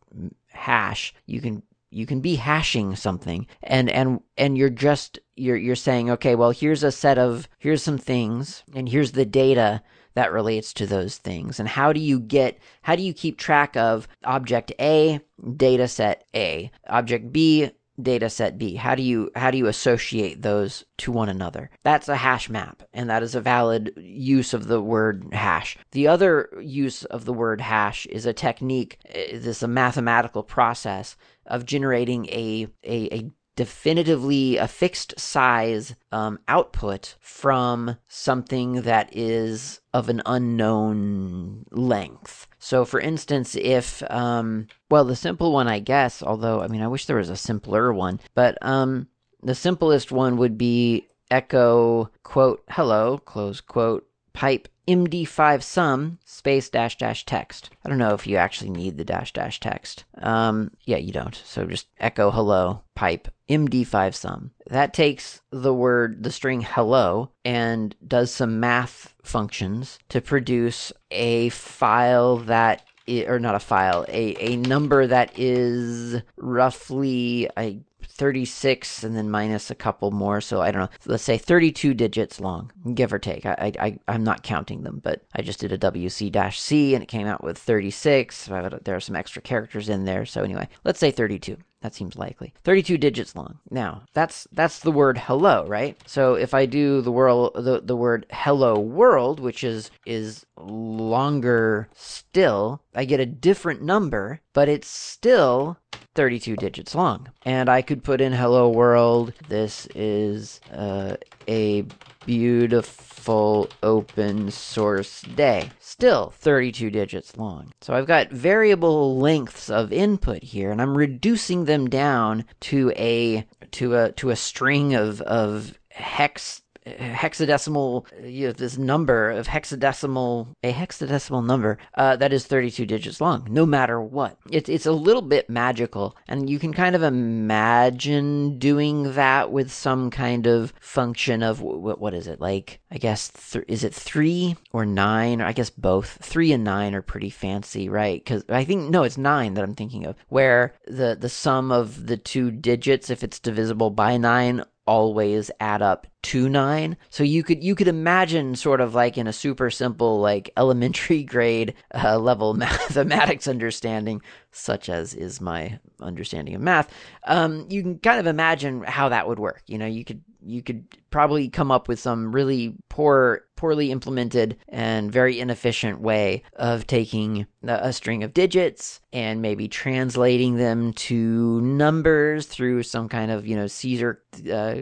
hash. 0.52 1.14
You 1.26 1.42
can 1.42 1.64
you 1.92 2.06
can 2.06 2.22
be 2.22 2.36
hashing 2.36 2.96
something 2.96 3.48
and 3.64 3.90
and 3.90 4.22
and 4.38 4.58
you're 4.58 4.70
just 4.70 5.20
you're 5.36 5.58
you're 5.58 5.76
saying 5.76 6.10
okay 6.10 6.36
well 6.36 6.52
here's 6.52 6.84
a 6.84 6.92
set 6.92 7.18
of 7.18 7.48
here's 7.58 7.84
some 7.84 7.98
things 7.98 8.64
and 8.76 8.90
here's 8.90 9.14
the 9.14 9.26
data 9.26 9.82
that 10.20 10.32
relates 10.34 10.74
to 10.74 10.86
those 10.86 11.18
things. 11.18 11.60
And 11.60 11.70
how 11.70 11.94
do 11.94 12.00
you 12.00 12.20
get 12.20 12.60
how 12.82 12.96
do 12.96 13.02
you 13.02 13.14
keep 13.14 13.38
track 13.38 13.78
of 13.78 14.08
object 14.26 14.74
A 14.80 15.22
data 15.56 15.88
set 15.88 16.26
A? 16.36 16.72
Object 16.88 17.32
B 17.32 17.72
data 18.02 18.30
set 18.30 18.58
B? 18.58 18.76
How 18.76 18.96
do 18.96 19.04
you 19.04 19.32
how 19.36 19.52
do 19.52 19.58
you 19.58 19.68
associate 19.68 20.42
those 20.42 20.86
to 21.00 21.12
one 21.12 21.30
another? 21.30 21.70
That's 21.84 22.10
a 22.10 22.16
hash 22.16 22.50
map, 22.50 22.84
and 22.94 23.10
that 23.10 23.24
is 23.24 23.36
a 23.36 23.42
valid 23.42 23.94
use 23.98 24.54
of 24.54 24.68
the 24.68 24.82
word 24.82 25.28
hash. 25.32 25.78
The 25.92 26.08
other 26.08 26.50
use 26.62 27.04
of 27.06 27.26
the 27.26 27.34
word 27.34 27.62
hash 27.62 28.06
is 28.08 28.26
a 28.26 28.34
technique, 28.34 28.98
eh, 29.06 29.34
this 29.34 29.58
is 29.58 29.64
a 29.64 29.68
mathematical 29.68 30.44
process 30.44 31.16
of 31.46 31.66
generating 31.66 32.26
a 32.28 32.68
a, 32.84 33.16
a 33.16 33.32
definitively 33.60 34.56
a 34.56 34.70
fixed 34.70 35.20
size 35.20 35.94
um, 36.14 36.40
output 36.48 37.16
from 37.20 37.98
something 38.08 38.84
that 38.84 39.10
is 39.12 39.82
of 39.94 40.08
an 40.08 40.22
unknown 40.26 41.66
length. 41.72 42.48
So, 42.60 42.86
for 42.86 43.00
instance, 43.00 43.56
if, 43.56 44.04
um, 44.12 44.68
well, 44.92 45.06
the 45.06 45.16
simple 45.16 45.54
one, 45.54 45.68
I 45.68 45.80
guess, 45.80 46.22
although, 46.22 46.62
I 46.62 46.68
mean, 46.68 46.82
I 46.82 46.88
wish 46.88 47.06
there 47.06 47.16
was 47.16 47.30
a 47.30 47.38
simpler 47.38 47.94
one, 47.94 48.20
but 48.36 48.58
um, 48.62 49.08
the 49.42 49.56
simplest 49.56 50.12
one 50.12 50.38
would 50.38 50.58
be 50.58 51.08
echo, 51.32 52.10
quote, 52.24 52.64
hello, 52.70 53.18
close 53.20 53.62
quote, 53.62 54.06
pipe 54.34 54.68
md5 54.88 55.62
sum 55.62 56.18
space 56.26 56.70
dash 56.70 56.98
dash 56.98 57.26
text. 57.26 57.70
I 57.86 57.90
don't 57.90 57.98
know 58.00 58.14
if 58.14 58.26
you 58.26 58.38
actually 58.38 58.72
need 58.72 58.98
the 58.98 59.06
dash 59.06 59.32
dash 59.34 59.60
text. 59.60 60.04
Um, 60.18 60.72
yeah, 60.84 60.98
you 60.98 61.12
don't. 61.14 61.36
So 61.36 61.66
just 61.66 61.88
echo 62.00 62.32
hello 62.32 62.82
pipe 62.96 63.28
md5 63.50 64.14
sum. 64.14 64.52
That 64.68 64.94
takes 64.94 65.42
the 65.52 65.74
word, 65.74 66.24
the 66.24 66.32
string 66.32 66.62
hello, 66.62 67.32
and 67.44 67.96
does 68.06 68.32
some 68.32 68.60
math 68.60 69.14
functions 69.24 70.00
to 70.10 70.22
produce 70.22 70.92
a 71.12 71.50
file 71.50 72.38
that 72.38 72.84
or 73.28 73.40
not 73.40 73.56
a 73.56 73.60
file, 73.60 74.06
a, 74.08 74.36
a 74.40 74.56
number 74.58 75.08
that 75.08 75.32
is 75.38 76.22
roughly, 76.38 77.50
I 77.58 77.80
36 78.20 79.04
and 79.06 79.16
then 79.16 79.32
minus 79.32 79.72
a 79.72 79.76
couple 79.76 80.12
more. 80.12 80.42
So 80.42 80.62
I 80.62 80.72
don't 80.72 80.82
know. 80.82 80.98
Let's 81.06 81.24
say 81.24 81.38
32 81.38 81.94
digits 81.94 82.40
long, 82.40 82.72
give 82.94 83.14
or 83.14 83.20
take. 83.20 83.46
I, 83.46 83.72
I, 83.80 84.00
I'm 84.10 84.24
not 84.24 84.44
counting 84.44 84.84
them, 84.84 85.00
but 85.02 85.24
I 85.34 85.42
just 85.42 85.60
did 85.60 85.72
a 85.72 85.78
WC 85.78 86.54
C 86.54 86.94
and 86.94 87.02
it 87.02 87.08
came 87.08 87.28
out 87.28 87.44
with 87.44 87.58
36. 87.58 88.48
There 88.48 88.96
are 88.96 89.00
some 89.00 89.16
extra 89.16 89.42
characters 89.42 89.88
in 89.88 90.04
there. 90.04 90.26
So 90.26 90.44
anyway, 90.44 90.68
let's 90.84 91.00
say 91.00 91.12
32. 91.12 91.58
That 91.82 91.96
seems 91.96 92.18
likely. 92.18 92.54
32 92.64 92.98
digits 92.98 93.36
long. 93.36 93.60
Now, 93.70 94.04
that's 94.14 94.48
that's 94.52 94.80
the 94.80 94.92
word 94.92 95.18
hello, 95.18 95.66
right? 95.66 95.98
So 96.06 96.34
if 96.34 96.54
I 96.54 96.66
do 96.66 97.02
the 97.02 97.12
world 97.12 97.54
the, 97.56 97.82
the 97.82 97.96
word 97.96 98.26
hello 98.32 98.78
world, 98.78 99.40
which 99.40 99.64
is 99.64 99.90
is 100.06 100.46
longer 100.58 101.88
still, 101.96 102.82
I 102.94 103.06
get 103.06 103.22
a 103.22 103.26
different 103.26 103.82
number, 103.82 104.42
but 104.54 104.68
it's 104.68 104.90
still 104.90 105.78
32 106.16 106.58
digits 106.58 106.96
long. 106.96 107.30
And 107.44 107.70
I 107.70 107.82
could 107.82 108.04
put 108.04 108.20
in 108.20 108.34
hello 108.34 108.68
world. 108.68 109.34
This 109.48 109.88
is 109.96 110.60
uh, 110.74 111.16
a 111.48 111.86
beautiful 112.30 113.68
open 113.82 114.52
source 114.52 115.24
day. 115.24 115.68
Still 115.80 116.30
32 116.38 116.92
digits 116.92 117.36
long. 117.38 117.74
So 117.82 117.96
I've 117.96 118.06
got 118.06 118.30
variable 118.30 119.18
lengths 119.18 119.68
of 119.68 119.92
input 119.92 120.44
here 120.44 120.70
and 120.70 120.80
I'm 120.80 120.96
reducing 120.96 121.66
them 121.66 121.90
down 121.90 122.46
to 122.60 122.94
a 122.96 123.48
to 123.72 123.96
a 123.96 124.12
to 124.12 124.30
a 124.30 124.36
string 124.36 124.94
of 124.94 125.22
of 125.22 125.80
hex 125.90 126.62
hexadecimal 126.86 128.06
you 128.24 128.48
know, 128.48 128.54
this 128.54 128.78
number 128.78 129.32
of 129.32 129.48
hexadecimal 129.48 130.48
a 130.64 130.74
hexadecimal 130.74 131.46
number 131.46 131.78
uh, 131.96 132.16
that 132.16 132.34
is 132.34 132.46
32 132.46 132.86
digits 132.86 133.22
long 133.22 133.48
no 133.50 133.66
matter 133.66 134.02
what. 134.02 134.38
It's 134.50 134.70
it's 134.70 134.86
a 134.86 134.92
little 134.92 135.22
bit 135.22 135.50
magical 135.50 136.16
and 136.28 136.50
you 136.50 136.60
can 136.60 136.74
kind 136.74 136.96
of 136.96 137.04
imagine 137.04 138.60
doing 138.60 139.14
that 139.14 139.52
with 139.52 139.72
some 139.72 140.10
kind 140.10 140.48
of 140.48 140.74
function 140.80 141.44
of 141.44 141.62
what 141.62 142.00
what 142.00 142.14
is 142.14 142.28
it 142.28 142.40
like 142.40 142.80
i 142.92 142.98
guess 142.98 143.30
th- 143.30 143.66
is 143.68 143.84
it 143.84 143.94
3 143.94 144.56
or 144.72 144.86
9 144.86 145.42
or 145.42 145.46
i 145.46 145.54
guess 145.54 145.70
both? 145.70 146.18
3 146.22 146.54
and 146.54 146.64
9 146.64 146.96
are 146.96 147.02
pretty 147.02 147.30
fancy 147.30 147.90
right? 147.90 148.26
Cuz 148.26 148.44
i 148.50 148.64
think 148.64 148.90
no 148.90 149.04
it's 149.04 149.18
9 149.18 149.54
that 149.54 149.64
i'm 149.64 149.76
thinking 149.76 150.06
of 150.06 150.16
where 150.30 150.76
the 150.88 151.18
the 151.20 151.30
sum 151.30 151.72
of 151.72 152.08
the 152.08 152.18
two 152.18 152.52
digits 152.52 153.10
if 153.10 153.24
it's 153.24 153.40
divisible 153.40 153.90
by 153.90 154.18
9 154.18 154.64
always 154.90 155.52
add 155.60 155.84
up 155.84 156.08
to 156.24 156.50
9 156.50 156.98
so 157.12 157.24
you 157.24 157.44
could 157.44 157.64
you 157.64 157.76
could 157.76 157.88
imagine 157.88 158.56
sort 158.56 158.82
of 158.82 158.96
like 158.96 159.20
in 159.20 159.28
a 159.28 159.32
super 159.32 159.70
simple 159.70 160.20
like 160.20 160.50
elementary 160.58 161.22
grade 161.34 161.76
uh, 161.94 162.18
level 162.18 162.54
mathematics 162.56 163.48
understanding 163.48 164.20
such 164.52 164.90
as 164.90 165.14
is 165.14 165.40
my 165.40 165.78
understanding 166.02 166.56
of 166.56 166.62
math 166.62 166.92
um, 167.28 167.68
you 167.70 167.84
can 167.84 168.00
kind 168.00 168.20
of 168.20 168.26
imagine 168.26 168.82
how 168.82 169.10
that 169.10 169.28
would 169.28 169.40
work. 169.40 169.62
You 169.68 169.78
know 169.78 169.86
you 169.86 170.04
could 170.04 170.24
you 170.42 170.62
could 170.62 170.86
probably 171.10 171.50
come 171.50 171.72
up 171.72 171.88
with 171.88 172.00
some 172.00 172.32
really 172.32 172.76
poor, 172.90 173.46
poorly 173.56 173.92
implemented 173.92 174.58
and 174.70 175.12
very 175.12 175.40
inefficient 175.40 176.00
way 176.00 176.44
of 176.56 176.88
taking 176.88 177.46
a 177.64 177.92
string 177.92 178.24
of 178.24 178.34
digits 178.34 179.02
and 179.12 179.42
maybe 179.42 179.68
translating 179.68 180.56
them 180.56 180.94
to 180.94 181.60
numbers 181.62 182.46
through 182.46 182.84
some 182.84 183.10
kind 183.10 183.32
of 183.32 183.46
you 183.46 183.56
know 183.56 183.68
Caesar 183.68 184.22
uh, 184.52 184.76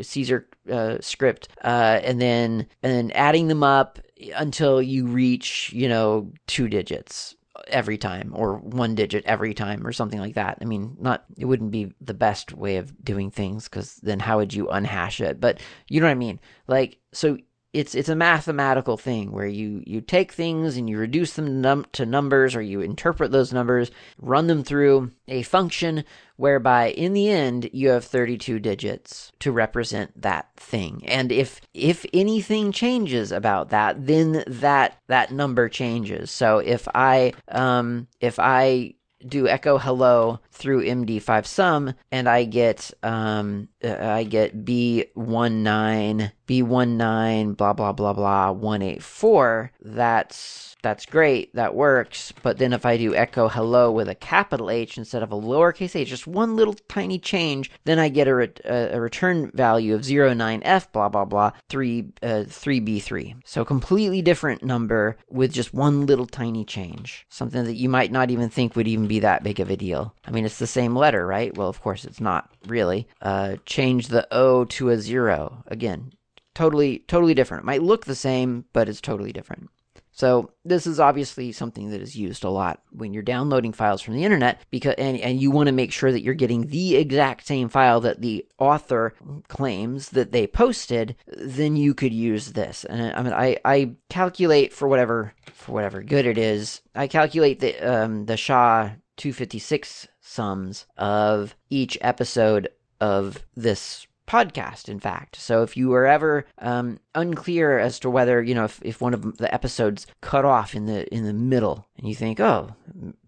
Caesar 0.00 0.46
uh, 0.70 0.98
script, 1.00 1.48
uh, 1.64 2.00
and 2.02 2.20
then 2.20 2.66
and 2.82 2.92
then 2.92 3.10
adding 3.12 3.48
them 3.48 3.62
up 3.62 3.98
until 4.36 4.82
you 4.82 5.06
reach 5.06 5.72
you 5.72 5.88
know 5.88 6.30
two 6.46 6.68
digits 6.68 7.36
every 7.68 7.98
time 7.98 8.32
or 8.34 8.56
one 8.56 8.94
digit 8.94 9.24
every 9.24 9.54
time 9.54 9.86
or 9.86 9.92
something 9.92 10.20
like 10.20 10.34
that. 10.34 10.58
I 10.60 10.64
mean, 10.64 10.96
not 11.00 11.24
it 11.36 11.44
wouldn't 11.44 11.70
be 11.70 11.92
the 12.00 12.14
best 12.14 12.52
way 12.52 12.76
of 12.76 12.92
doing 13.04 13.30
things 13.30 13.68
cuz 13.68 13.96
then 13.96 14.20
how 14.20 14.38
would 14.38 14.54
you 14.54 14.68
unhash 14.68 15.20
it? 15.20 15.40
But 15.40 15.60
you 15.88 16.00
know 16.00 16.06
what 16.06 16.12
I 16.12 16.16
mean? 16.16 16.40
Like 16.66 16.98
so 17.12 17.38
it's 17.78 17.94
it's 17.94 18.08
a 18.08 18.16
mathematical 18.16 18.96
thing 18.96 19.30
where 19.30 19.46
you 19.46 19.84
you 19.86 20.00
take 20.00 20.32
things 20.32 20.76
and 20.76 20.90
you 20.90 20.98
reduce 20.98 21.34
them 21.34 21.60
num- 21.60 21.86
to 21.92 22.04
numbers 22.04 22.56
or 22.56 22.60
you 22.60 22.80
interpret 22.80 23.30
those 23.30 23.52
numbers, 23.52 23.92
run 24.20 24.48
them 24.48 24.64
through 24.64 25.12
a 25.28 25.42
function 25.42 26.02
whereby 26.36 26.90
in 26.90 27.12
the 27.12 27.28
end 27.28 27.70
you 27.72 27.90
have 27.90 28.04
32 28.04 28.58
digits 28.58 29.30
to 29.38 29.52
represent 29.52 30.20
that 30.20 30.48
thing. 30.56 31.04
And 31.06 31.30
if 31.30 31.60
if 31.72 32.04
anything 32.12 32.72
changes 32.72 33.30
about 33.30 33.68
that, 33.68 34.04
then 34.04 34.42
that 34.48 34.98
that 35.06 35.30
number 35.30 35.68
changes. 35.68 36.32
So 36.32 36.58
if 36.58 36.88
I 36.96 37.32
um 37.46 38.08
if 38.20 38.40
I 38.40 38.94
do 39.24 39.46
echo 39.48 39.78
hello 39.78 40.40
through 40.58 40.84
MD5 40.84 41.46
sum 41.46 41.94
and 42.10 42.28
I 42.28 42.44
get 42.44 42.90
um 43.02 43.68
I 43.82 44.24
get 44.24 44.64
B19 44.64 46.32
B19 46.46 47.56
blah 47.56 47.72
blah 47.72 47.92
blah 47.92 48.12
blah 48.12 48.50
184 48.50 49.72
that's 49.80 50.76
that's 50.82 51.06
great 51.06 51.54
that 51.54 51.74
works. 51.74 52.32
But 52.42 52.58
then 52.58 52.72
if 52.72 52.86
I 52.86 52.96
do 52.96 53.14
echo 53.14 53.48
hello 53.48 53.90
with 53.90 54.08
a 54.08 54.14
capital 54.14 54.70
H 54.70 54.96
instead 54.96 55.22
of 55.22 55.32
a 55.32 55.36
lowercase 55.36 55.96
h 55.96 56.08
just 56.08 56.26
one 56.26 56.56
little 56.56 56.74
tiny 56.88 57.18
change 57.18 57.70
then 57.84 57.98
I 57.98 58.08
get 58.08 58.28
a, 58.28 58.50
a 58.94 59.00
return 59.00 59.50
value 59.54 59.94
of 59.94 60.02
09F 60.02 60.92
blah 60.92 61.08
blah 61.08 61.24
blah 61.24 61.50
3 61.68 62.06
uh, 62.22 62.26
3B3 62.46 63.36
so 63.44 63.64
completely 63.64 64.22
different 64.22 64.62
number 64.62 65.16
with 65.28 65.52
just 65.52 65.74
one 65.74 66.06
little 66.06 66.26
tiny 66.26 66.64
change. 66.64 67.26
Something 67.28 67.64
that 67.64 67.74
you 67.74 67.88
might 67.88 68.12
not 68.12 68.30
even 68.30 68.48
think 68.48 68.76
would 68.76 68.88
even 68.88 69.06
be 69.06 69.20
that 69.20 69.42
big 69.42 69.60
of 69.60 69.70
a 69.70 69.76
deal. 69.76 70.14
I 70.24 70.30
mean 70.30 70.44
it's 70.48 70.58
the 70.58 70.66
same 70.66 70.96
letter 70.96 71.26
right 71.26 71.56
well 71.56 71.68
of 71.68 71.80
course 71.80 72.04
it's 72.04 72.20
not 72.20 72.50
really 72.66 73.06
uh, 73.22 73.56
change 73.66 74.08
the 74.08 74.26
O 74.32 74.64
to 74.64 74.90
a 74.90 74.98
zero. 74.98 75.64
Again, 75.66 76.12
totally, 76.54 77.00
totally 77.06 77.34
different. 77.34 77.62
It 77.62 77.66
might 77.66 77.82
look 77.82 78.04
the 78.04 78.14
same, 78.14 78.64
but 78.72 78.88
it's 78.88 79.00
totally 79.00 79.32
different. 79.32 79.70
So 80.10 80.50
this 80.64 80.84
is 80.84 80.98
obviously 80.98 81.52
something 81.52 81.90
that 81.90 82.00
is 82.00 82.16
used 82.16 82.42
a 82.42 82.50
lot 82.50 82.82
when 82.90 83.14
you're 83.14 83.22
downloading 83.22 83.72
files 83.72 84.02
from 84.02 84.14
the 84.14 84.24
internet 84.24 84.60
because 84.68 84.96
and, 84.98 85.16
and 85.20 85.40
you 85.40 85.52
want 85.52 85.68
to 85.68 85.72
make 85.72 85.92
sure 85.92 86.10
that 86.10 86.22
you're 86.22 86.34
getting 86.34 86.66
the 86.66 86.96
exact 86.96 87.46
same 87.46 87.68
file 87.68 88.00
that 88.00 88.20
the 88.20 88.44
author 88.58 89.14
claims 89.46 90.08
that 90.10 90.32
they 90.32 90.48
posted, 90.48 91.14
then 91.28 91.76
you 91.76 91.94
could 91.94 92.12
use 92.12 92.52
this. 92.52 92.84
And 92.84 93.14
I 93.14 93.22
mean 93.22 93.32
I, 93.32 93.58
I 93.64 93.94
calculate 94.08 94.72
for 94.72 94.88
whatever 94.88 95.34
for 95.52 95.70
whatever 95.70 96.02
good 96.02 96.26
it 96.26 96.36
is. 96.36 96.80
I 96.96 97.06
calculate 97.06 97.60
the 97.60 97.78
um, 97.78 98.26
the 98.26 98.36
SHA 98.36 98.94
256 99.18 100.08
sums 100.20 100.86
of 100.96 101.54
each 101.70 101.98
episode 102.00 102.68
of 103.00 103.44
this 103.54 104.06
podcast 104.26 104.88
in 104.88 105.00
fact. 105.00 105.36
So 105.36 105.62
if 105.62 105.76
you 105.76 105.92
are 105.94 106.06
ever 106.06 106.44
um, 106.58 107.00
unclear 107.14 107.78
as 107.78 107.98
to 108.00 108.10
whether 108.10 108.42
you 108.42 108.54
know 108.54 108.64
if, 108.64 108.80
if 108.82 109.00
one 109.00 109.14
of 109.14 109.38
the 109.38 109.52
episodes 109.52 110.06
cut 110.20 110.44
off 110.44 110.74
in 110.74 110.86
the 110.86 111.12
in 111.12 111.24
the 111.24 111.32
middle 111.32 111.88
and 111.96 112.08
you 112.08 112.14
think 112.14 112.38
oh 112.38 112.74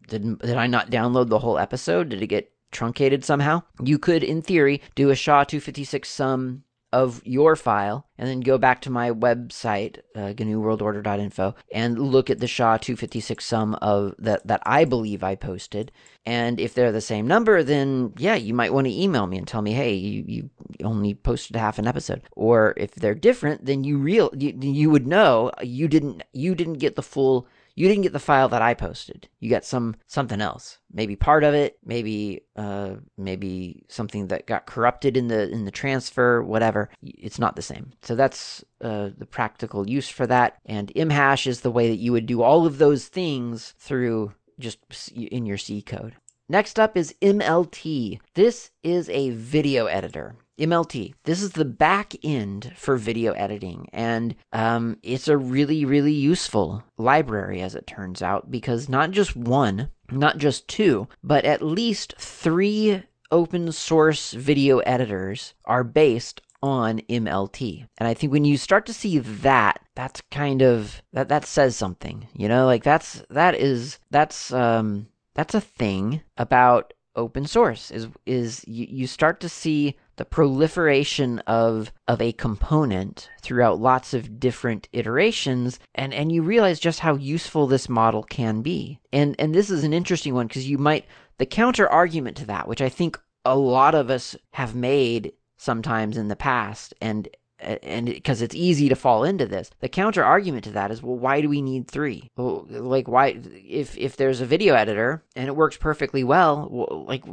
did, 0.08 0.38
did 0.40 0.56
i 0.56 0.66
not 0.66 0.90
download 0.90 1.28
the 1.28 1.38
whole 1.38 1.58
episode? 1.58 2.10
Did 2.10 2.22
it 2.22 2.26
get 2.26 2.52
truncated 2.70 3.24
somehow? 3.24 3.62
You 3.82 3.98
could 3.98 4.22
in 4.22 4.42
theory 4.42 4.82
do 4.94 5.10
a 5.10 5.16
sha 5.16 5.44
256 5.44 6.08
sum 6.08 6.64
of 6.92 7.22
your 7.24 7.56
file 7.56 8.06
and 8.18 8.28
then 8.28 8.40
go 8.40 8.58
back 8.58 8.80
to 8.82 8.90
my 8.90 9.10
website, 9.10 9.98
uh, 10.16 10.32
GNUWorldOrder.info, 10.34 11.54
and 11.72 11.98
look 11.98 12.28
at 12.30 12.40
the 12.40 12.48
SHA 12.48 12.78
256 12.78 13.44
sum 13.44 13.74
of 13.76 14.14
that 14.18 14.46
that 14.46 14.62
I 14.66 14.84
believe 14.84 15.22
I 15.22 15.36
posted. 15.36 15.92
And 16.26 16.60
if 16.60 16.74
they're 16.74 16.92
the 16.92 17.00
same 17.00 17.26
number, 17.26 17.62
then 17.62 18.12
yeah, 18.18 18.34
you 18.34 18.54
might 18.54 18.72
want 18.72 18.86
to 18.86 18.92
email 18.92 19.26
me 19.26 19.38
and 19.38 19.46
tell 19.46 19.62
me, 19.62 19.72
hey, 19.72 19.94
you, 19.94 20.24
you 20.26 20.50
only 20.84 21.14
posted 21.14 21.56
half 21.56 21.78
an 21.78 21.86
episode. 21.86 22.22
Or 22.32 22.74
if 22.76 22.94
they're 22.94 23.14
different, 23.14 23.64
then 23.64 23.84
you 23.84 23.98
real 23.98 24.30
you, 24.36 24.56
you 24.60 24.90
would 24.90 25.06
know 25.06 25.50
you 25.62 25.88
didn't 25.88 26.22
you 26.32 26.54
didn't 26.54 26.74
get 26.74 26.96
the 26.96 27.02
full 27.02 27.46
you 27.80 27.88
didn't 27.88 28.02
get 28.02 28.12
the 28.12 28.18
file 28.18 28.50
that 28.50 28.60
I 28.60 28.74
posted. 28.74 29.26
You 29.38 29.48
got 29.48 29.64
some 29.64 29.96
something 30.06 30.42
else. 30.42 30.78
Maybe 30.92 31.16
part 31.16 31.44
of 31.44 31.54
it, 31.54 31.78
maybe 31.82 32.42
uh 32.54 32.96
maybe 33.16 33.84
something 33.88 34.26
that 34.26 34.46
got 34.46 34.66
corrupted 34.66 35.16
in 35.16 35.28
the 35.28 35.48
in 35.50 35.64
the 35.64 35.70
transfer, 35.70 36.42
whatever. 36.42 36.90
It's 37.02 37.38
not 37.38 37.56
the 37.56 37.62
same. 37.62 37.92
So 38.02 38.14
that's 38.14 38.62
uh, 38.82 39.10
the 39.16 39.24
practical 39.24 39.88
use 39.88 40.10
for 40.10 40.26
that. 40.26 40.58
And 40.66 40.92
mhash 40.94 41.46
is 41.46 41.62
the 41.62 41.70
way 41.70 41.88
that 41.88 41.96
you 41.96 42.12
would 42.12 42.26
do 42.26 42.42
all 42.42 42.66
of 42.66 42.76
those 42.76 43.06
things 43.08 43.74
through 43.78 44.34
just 44.58 44.78
in 45.12 45.46
your 45.46 45.58
C 45.58 45.80
code. 45.80 46.16
Next 46.50 46.78
up 46.78 46.98
is 46.98 47.14
MLT. 47.22 48.20
This 48.34 48.72
is 48.82 49.08
a 49.08 49.30
video 49.30 49.86
editor. 49.86 50.34
MLT. 50.60 51.14
This 51.24 51.42
is 51.42 51.52
the 51.52 51.64
back 51.64 52.14
end 52.22 52.72
for 52.76 52.96
video 52.96 53.32
editing, 53.32 53.88
and 53.92 54.34
um, 54.52 54.98
it's 55.02 55.28
a 55.28 55.36
really, 55.36 55.84
really 55.84 56.12
useful 56.12 56.84
library 56.98 57.62
as 57.62 57.74
it 57.74 57.86
turns 57.86 58.22
out 58.22 58.50
because 58.50 58.88
not 58.88 59.10
just 59.10 59.34
one, 59.34 59.90
not 60.10 60.38
just 60.38 60.68
two, 60.68 61.08
but 61.22 61.44
at 61.44 61.62
least 61.62 62.14
three 62.18 63.02
open 63.30 63.72
source 63.72 64.32
video 64.32 64.78
editors 64.80 65.54
are 65.64 65.84
based 65.84 66.40
on 66.62 66.98
MLT. 67.08 67.86
And 67.98 68.06
I 68.08 68.14
think 68.14 68.32
when 68.32 68.44
you 68.44 68.58
start 68.58 68.86
to 68.86 68.92
see 68.92 69.18
that, 69.18 69.80
that's 69.94 70.20
kind 70.30 70.62
of 70.62 71.02
that 71.12 71.28
that 71.28 71.46
says 71.46 71.76
something. 71.76 72.28
You 72.34 72.48
know, 72.48 72.66
like 72.66 72.82
that's 72.82 73.22
that 73.30 73.54
is 73.54 73.98
that's 74.10 74.52
um 74.52 75.06
that's 75.34 75.54
a 75.54 75.60
thing 75.60 76.22
about 76.36 76.92
open 77.16 77.46
source 77.46 77.90
is 77.90 78.08
is 78.26 78.64
you, 78.66 78.86
you 78.88 79.06
start 79.06 79.40
to 79.40 79.48
see 79.48 79.96
the 80.20 80.24
proliferation 80.26 81.38
of 81.46 81.90
of 82.06 82.20
a 82.20 82.32
component 82.32 83.30
throughout 83.40 83.80
lots 83.80 84.12
of 84.12 84.38
different 84.38 84.86
iterations 84.92 85.78
and 85.94 86.12
and 86.12 86.30
you 86.30 86.42
realize 86.42 86.78
just 86.78 87.00
how 87.00 87.14
useful 87.14 87.66
this 87.66 87.88
model 87.88 88.22
can 88.24 88.60
be. 88.60 89.00
And 89.14 89.34
and 89.38 89.54
this 89.54 89.70
is 89.70 89.82
an 89.82 89.94
interesting 89.94 90.34
one 90.34 90.46
because 90.46 90.68
you 90.68 90.76
might 90.76 91.06
the 91.38 91.46
counter 91.46 91.88
argument 91.88 92.36
to 92.36 92.44
that 92.44 92.68
which 92.68 92.82
i 92.82 92.88
think 92.90 93.18
a 93.46 93.56
lot 93.56 93.94
of 93.94 94.10
us 94.10 94.36
have 94.52 94.74
made 94.74 95.32
sometimes 95.56 96.18
in 96.18 96.28
the 96.28 96.36
past 96.36 96.92
and 97.00 97.26
and 97.60 98.06
because 98.06 98.42
it's 98.42 98.54
easy 98.54 98.88
to 98.88 98.96
fall 98.96 99.24
into 99.24 99.46
this. 99.46 99.70
The 99.80 99.88
counter 99.88 100.24
argument 100.24 100.64
to 100.64 100.72
that 100.72 100.90
is 100.90 101.02
well 101.02 101.16
why 101.16 101.40
do 101.40 101.48
we 101.48 101.62
need 101.62 101.88
three? 101.88 102.30
Well, 102.36 102.66
like 102.68 103.08
why 103.08 103.40
if 103.52 103.96
if 103.96 104.16
there's 104.16 104.40
a 104.40 104.46
video 104.46 104.74
editor 104.74 105.24
and 105.36 105.48
it 105.48 105.56
works 105.56 105.76
perfectly 105.76 106.24
well 106.24 107.04
like 107.06 107.24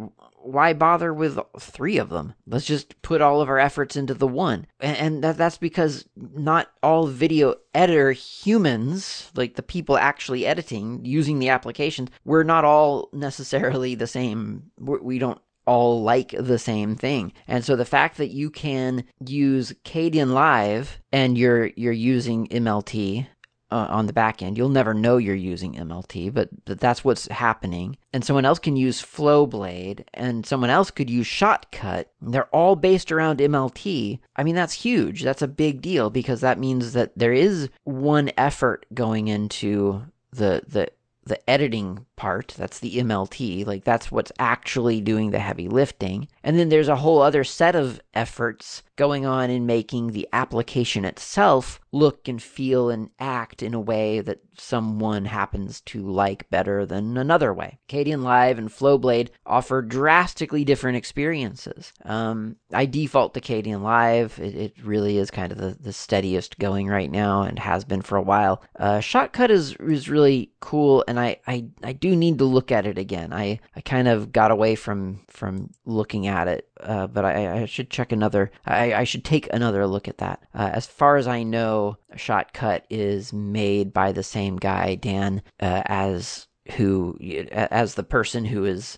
why 0.48 0.72
bother 0.74 1.14
with 1.14 1.40
three 1.60 1.98
of 1.98 2.10
them? 2.10 2.34
Let's 2.46 2.66
just 2.66 3.02
put 3.02 3.22
all 3.22 3.42
of 3.42 3.50
our 3.50 3.60
efforts 3.60 3.98
into 3.98 4.14
the 4.14 4.28
one. 4.28 4.66
And, 4.80 4.98
and 4.98 5.24
that, 5.24 5.36
that's 5.38 5.58
because 5.58 6.06
not 6.16 6.72
all 6.82 7.08
video 7.08 7.56
editor 7.74 8.12
humans 8.12 9.32
like 9.36 9.56
the 9.56 9.64
people 9.64 9.98
actually 9.98 10.46
editing 10.46 11.04
using 11.06 11.38
the 11.38 11.50
applications 11.50 12.10
we're 12.26 12.44
not 12.44 12.66
all 12.66 13.10
necessarily 13.14 13.96
the 13.96 14.08
same. 14.08 14.72
We 14.80 15.20
do 15.20 15.28
not 15.28 15.42
all 15.68 16.02
like 16.02 16.34
the 16.38 16.58
same 16.58 16.96
thing. 16.96 17.34
And 17.48 17.64
so 17.64 17.76
the 17.76 17.86
fact 17.86 18.18
that 18.18 18.32
you 18.32 18.50
can 18.50 19.04
use 19.26 19.74
Kdenlive 19.84 20.88
and 21.12 21.38
you're 21.38 21.68
you're 21.76 21.92
using 21.92 22.48
MLT 22.48 23.28
uh, 23.70 23.88
on 23.90 24.08
the 24.08 24.14
back 24.14 24.42
end, 24.42 24.58
you'll 24.58 24.70
never 24.70 24.94
know 24.94 25.18
you're 25.18 25.36
using 25.36 25.74
MLT, 25.74 26.34
but, 26.34 26.50
but 26.66 26.80
that's 26.80 27.04
what's 27.04 27.28
happening. 27.28 27.98
And 28.14 28.24
someone 28.24 28.46
else 28.46 28.60
can 28.60 28.78
use 28.78 29.02
Flowblade, 29.02 30.04
and 30.14 30.46
someone 30.46 30.70
else 30.70 30.90
could 30.90 31.10
use 31.10 31.28
Shotcut. 31.28 32.06
They're 32.22 32.46
all 32.56 32.76
based 32.76 33.12
around 33.12 33.40
MLT. 33.40 34.20
I 34.36 34.44
mean, 34.44 34.56
that's 34.56 34.74
huge. 34.74 35.24
That's 35.24 35.42
a 35.42 35.48
big 35.48 35.82
deal 35.82 36.10
because 36.10 36.42
that 36.42 36.60
means 36.60 36.94
that 36.94 37.12
there 37.18 37.34
is 37.34 37.70
one 37.84 38.32
effort 38.38 38.86
going 38.94 39.28
into 39.28 40.04
the 40.32 40.64
the 40.68 40.90
the 41.26 41.50
editing 41.50 42.06
part, 42.18 42.54
that's 42.58 42.80
the 42.80 42.98
MLT, 42.98 43.66
like 43.66 43.86
that's 43.86 44.12
what's 44.12 44.32
actually 44.40 45.00
doing 45.00 45.32
the 45.32 45.40
heavy 45.40 45.70
lifting. 45.70 46.28
And 46.44 46.60
then 46.60 46.68
there's 46.70 46.90
a 46.90 46.98
whole 46.98 47.22
other 47.22 47.46
set 47.46 47.76
of 47.76 48.02
efforts 48.14 48.84
going 48.98 49.26
on 49.26 49.50
in 49.50 49.66
making 49.66 50.12
the 50.12 50.28
application 50.34 51.06
itself 51.06 51.80
look 51.92 52.28
and 52.28 52.42
feel 52.42 52.90
and 52.90 53.10
act 53.20 53.64
in 53.64 53.74
a 53.74 53.80
way 53.80 54.20
that 54.20 54.40
someone 54.60 55.26
happens 55.26 55.82
to 55.82 56.02
like 56.02 56.50
better 56.50 56.86
than 56.86 57.18
another 57.18 57.54
way. 57.54 57.80
Kdenlive 57.88 58.58
and 58.58 58.70
Flowblade 58.70 59.30
offer 59.46 59.82
drastically 59.82 60.66
different 60.66 60.98
experiences. 60.98 61.94
Um, 62.04 62.58
I 62.74 62.86
default 62.86 63.34
to 63.36 63.42
Kdenlive. 63.42 64.40
It, 64.40 64.56
it, 64.56 64.74
really 64.84 65.18
is 65.18 65.32
kind 65.32 65.52
of 65.52 65.58
the, 65.58 65.76
the 65.80 65.92
steadiest 65.92 66.60
going 66.60 66.88
right 66.88 67.12
now 67.12 67.42
and 67.42 67.60
has 67.60 67.84
been 67.84 68.02
for 68.02 68.16
a 68.16 68.22
while. 68.22 68.62
Uh, 68.78 69.00
Shotcut 69.00 69.50
is, 69.50 69.76
is 69.80 70.10
really 70.10 70.52
cool, 70.60 71.04
and 71.08 71.20
I, 71.20 71.40
I, 71.48 71.66
I 71.84 71.94
do 71.94 72.07
need 72.16 72.38
to 72.40 72.46
look 72.46 72.72
at 72.72 72.86
it 72.86 72.98
again. 72.98 73.34
I, 73.34 73.60
I 73.76 73.82
kind 73.82 74.08
of 74.08 74.32
got 74.32 74.52
away 74.52 74.76
from, 74.76 75.22
from 75.28 75.72
looking 75.86 76.28
at 76.28 76.48
it 76.48 76.68
uh, 76.82 77.08
but 77.08 77.26
I, 77.26 77.62
I, 77.62 77.66
should 77.66 77.90
check 77.90 78.12
another. 78.12 78.52
I, 78.66 78.94
I, 78.94 79.04
should 79.04 79.24
take 79.24 79.52
another 79.52 79.86
look 79.88 80.08
at 80.08 80.20
that. 80.20 80.44
Uh, 80.54 80.70
as 80.74 80.86
far 80.86 81.18
as 81.18 81.28
I 81.28 81.44
know, 81.44 81.98
Shotcut 82.16 82.82
is 82.90 83.34
made 83.34 83.94
by 83.94 84.12
the 84.12 84.24
same 84.24 84.58
guy, 84.58 84.96
Dan, 84.96 85.42
uh, 85.60 85.84
as 85.86 86.48
who 86.74 87.18
as 87.52 87.96
the 87.96 88.04
person 88.04 88.44
who 88.44 88.66
is 88.66 88.98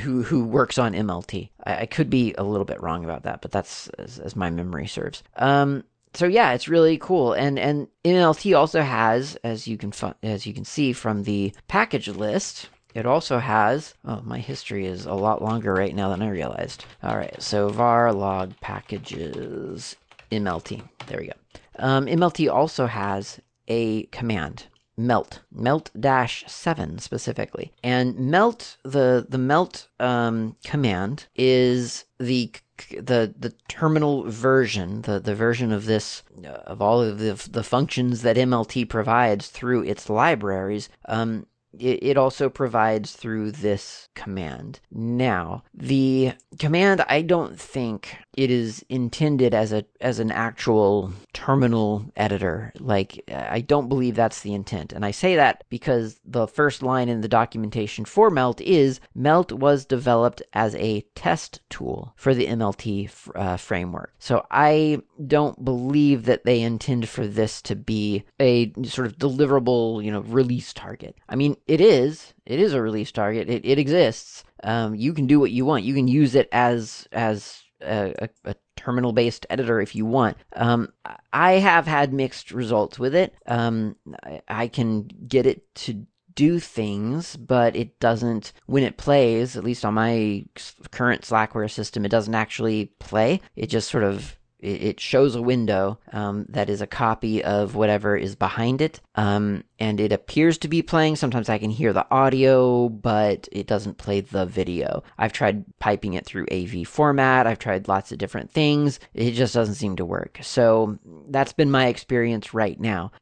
who 0.00 0.22
who 0.22 0.44
works 0.44 0.78
on 0.78 0.94
MLT. 0.94 1.50
I, 1.64 1.82
I 1.82 1.86
could 1.86 2.10
be 2.10 2.34
a 2.36 2.44
little 2.44 2.64
bit 2.64 2.82
wrong 2.82 3.04
about 3.04 3.22
that, 3.22 3.40
but 3.40 3.52
that's 3.52 3.88
as, 3.98 4.18
as 4.18 4.36
my 4.36 4.50
memory 4.50 4.86
serves. 4.86 5.22
Um, 5.36 5.84
so 6.14 6.26
yeah, 6.26 6.52
it's 6.52 6.68
really 6.68 6.98
cool, 6.98 7.32
and 7.32 7.58
and 7.58 7.88
MLT 8.04 8.56
also 8.56 8.82
has, 8.82 9.36
as 9.44 9.66
you 9.66 9.76
can 9.76 9.92
as 10.22 10.46
you 10.46 10.54
can 10.54 10.64
see 10.64 10.92
from 10.92 11.24
the 11.24 11.52
package 11.68 12.08
list, 12.08 12.68
it 12.94 13.06
also 13.06 13.38
has, 13.38 13.94
oh, 14.04 14.22
my 14.24 14.38
history 14.38 14.86
is 14.86 15.04
a 15.04 15.14
lot 15.14 15.42
longer 15.42 15.74
right 15.74 15.94
now 15.94 16.08
than 16.10 16.22
I 16.22 16.28
realized. 16.28 16.84
All 17.02 17.16
right, 17.16 17.42
so 17.42 17.68
var 17.68 18.12
log 18.12 18.58
packages 18.60 19.96
MLT. 20.30 20.82
There 21.06 21.18
we 21.18 21.26
go. 21.26 21.32
Um, 21.78 22.06
MLT 22.06 22.52
also 22.52 22.86
has 22.86 23.40
a 23.66 24.04
command 24.04 24.66
melt 24.96 25.40
melt 25.52 25.90
dash 25.98 26.44
7 26.46 27.00
specifically 27.00 27.72
and 27.82 28.16
melt 28.16 28.76
the 28.84 29.26
the 29.28 29.38
melt 29.38 29.88
um, 29.98 30.54
command 30.64 31.26
is 31.34 32.04
the 32.18 32.52
the 32.90 33.32
the 33.38 33.52
terminal 33.68 34.28
version 34.30 35.02
the 35.02 35.20
the 35.20 35.34
version 35.34 35.72
of 35.72 35.86
this 35.86 36.22
uh, 36.44 36.48
of 36.48 36.82
all 36.82 37.00
of 37.00 37.18
the 37.18 37.48
the 37.50 37.62
functions 37.62 38.22
that 38.22 38.36
MLT 38.36 38.88
provides 38.88 39.48
through 39.48 39.84
its 39.84 40.10
libraries 40.10 40.88
um, 41.06 41.46
it, 41.80 42.14
also 42.16 42.48
provides 42.48 43.12
through 43.12 43.50
this 43.50 44.08
command. 44.14 44.80
Now, 44.90 45.64
the 45.74 46.32
command 46.58 47.04
I 47.08 47.22
don't 47.22 47.58
think 47.58 48.16
it 48.36 48.50
is 48.50 48.84
intended 48.88 49.54
as 49.54 49.72
a 49.72 49.84
as 50.00 50.18
an 50.18 50.30
actual 50.30 51.12
terminal 51.32 52.04
editor. 52.16 52.72
Like 52.78 53.22
I 53.28 53.60
don't 53.60 53.88
believe 53.88 54.14
that's 54.14 54.40
the 54.40 54.54
intent. 54.54 54.92
And 54.92 55.04
I 55.04 55.10
say 55.10 55.36
that 55.36 55.64
because 55.68 56.20
the 56.24 56.46
first 56.46 56.82
line 56.82 57.08
in 57.08 57.20
the 57.20 57.28
documentation 57.28 58.04
for 58.04 58.30
Melt 58.30 58.60
is 58.60 59.00
Melt 59.14 59.52
was 59.52 59.84
developed 59.84 60.42
as 60.52 60.74
a 60.76 61.02
test 61.14 61.60
tool 61.68 62.12
for 62.16 62.34
the 62.34 62.46
MLT 62.46 63.10
uh, 63.34 63.56
framework. 63.56 64.14
So 64.18 64.46
I 64.50 65.02
don't 65.26 65.64
believe 65.64 66.24
that 66.24 66.44
they 66.44 66.60
intend 66.60 67.08
for 67.08 67.26
this 67.26 67.62
to 67.62 67.76
be 67.76 68.24
a 68.40 68.72
sort 68.84 69.06
of 69.06 69.18
deliverable, 69.18 70.04
you 70.04 70.10
know, 70.10 70.20
release 70.20 70.72
target. 70.72 71.16
I 71.28 71.36
mean, 71.36 71.56
it 71.66 71.80
is. 71.80 72.34
It 72.46 72.60
is 72.60 72.72
a 72.72 72.82
release 72.82 73.12
target. 73.12 73.48
It, 73.48 73.64
it 73.64 73.78
exists. 73.78 74.44
Um, 74.62 74.94
you 74.94 75.12
can 75.12 75.26
do 75.26 75.40
what 75.40 75.50
you 75.50 75.64
want. 75.64 75.84
You 75.84 75.94
can 75.94 76.08
use 76.08 76.34
it 76.34 76.48
as 76.52 77.08
as 77.12 77.62
a, 77.80 78.28
a, 78.44 78.54
terminal 78.76 79.12
based 79.12 79.46
editor 79.50 79.80
if 79.80 79.94
you 79.94 80.04
want. 80.04 80.36
Um, 80.56 80.92
I 81.32 81.52
have 81.52 81.86
had 81.86 82.12
mixed 82.12 82.50
results 82.50 82.98
with 82.98 83.14
it. 83.14 83.34
Um, 83.46 83.96
I, 84.22 84.42
I 84.48 84.68
can 84.68 85.08
get 85.26 85.46
it 85.46 85.74
to 85.76 86.06
do 86.34 86.58
things, 86.58 87.36
but 87.36 87.76
it 87.76 87.98
doesn't, 88.00 88.52
when 88.66 88.82
it 88.82 88.96
plays, 88.96 89.56
at 89.56 89.64
least 89.64 89.84
on 89.84 89.94
my 89.94 90.44
current 90.90 91.22
Slackware 91.22 91.70
system, 91.70 92.04
it 92.04 92.10
doesn't 92.10 92.34
actually 92.34 92.86
play. 92.98 93.40
It 93.56 93.66
just 93.68 93.90
sort 93.90 94.04
of 94.04 94.36
it 94.64 94.98
shows 94.98 95.34
a 95.34 95.42
window 95.42 95.98
um, 96.12 96.46
that 96.48 96.70
is 96.70 96.80
a 96.80 96.86
copy 96.86 97.44
of 97.44 97.74
whatever 97.74 98.16
is 98.16 98.34
behind 98.34 98.80
it, 98.80 98.98
um, 99.14 99.62
and 99.84 100.00
it 100.00 100.12
appears 100.12 100.56
to 100.56 100.68
be 100.68 100.80
playing. 100.80 101.14
Sometimes 101.14 101.50
I 101.50 101.58
can 101.58 101.68
hear 101.68 101.92
the 101.92 102.06
audio, 102.10 102.88
but 102.88 103.46
it 103.52 103.66
doesn't 103.66 103.98
play 103.98 104.22
the 104.22 104.46
video. 104.46 105.02
I've 105.18 105.34
tried 105.34 105.62
piping 105.78 106.14
it 106.14 106.24
through 106.24 106.46
AV 106.50 106.88
format. 106.88 107.46
I've 107.46 107.58
tried 107.58 107.86
lots 107.86 108.10
of 108.10 108.16
different 108.16 108.50
things. 108.50 108.98
It 109.12 109.32
just 109.32 109.52
doesn't 109.52 109.74
seem 109.74 109.96
to 109.96 110.04
work. 110.06 110.38
So 110.40 110.98
that's 111.28 111.52
been 111.52 111.70
my 111.70 111.88
experience 111.88 112.54
right 112.54 112.80
now. 112.80 113.12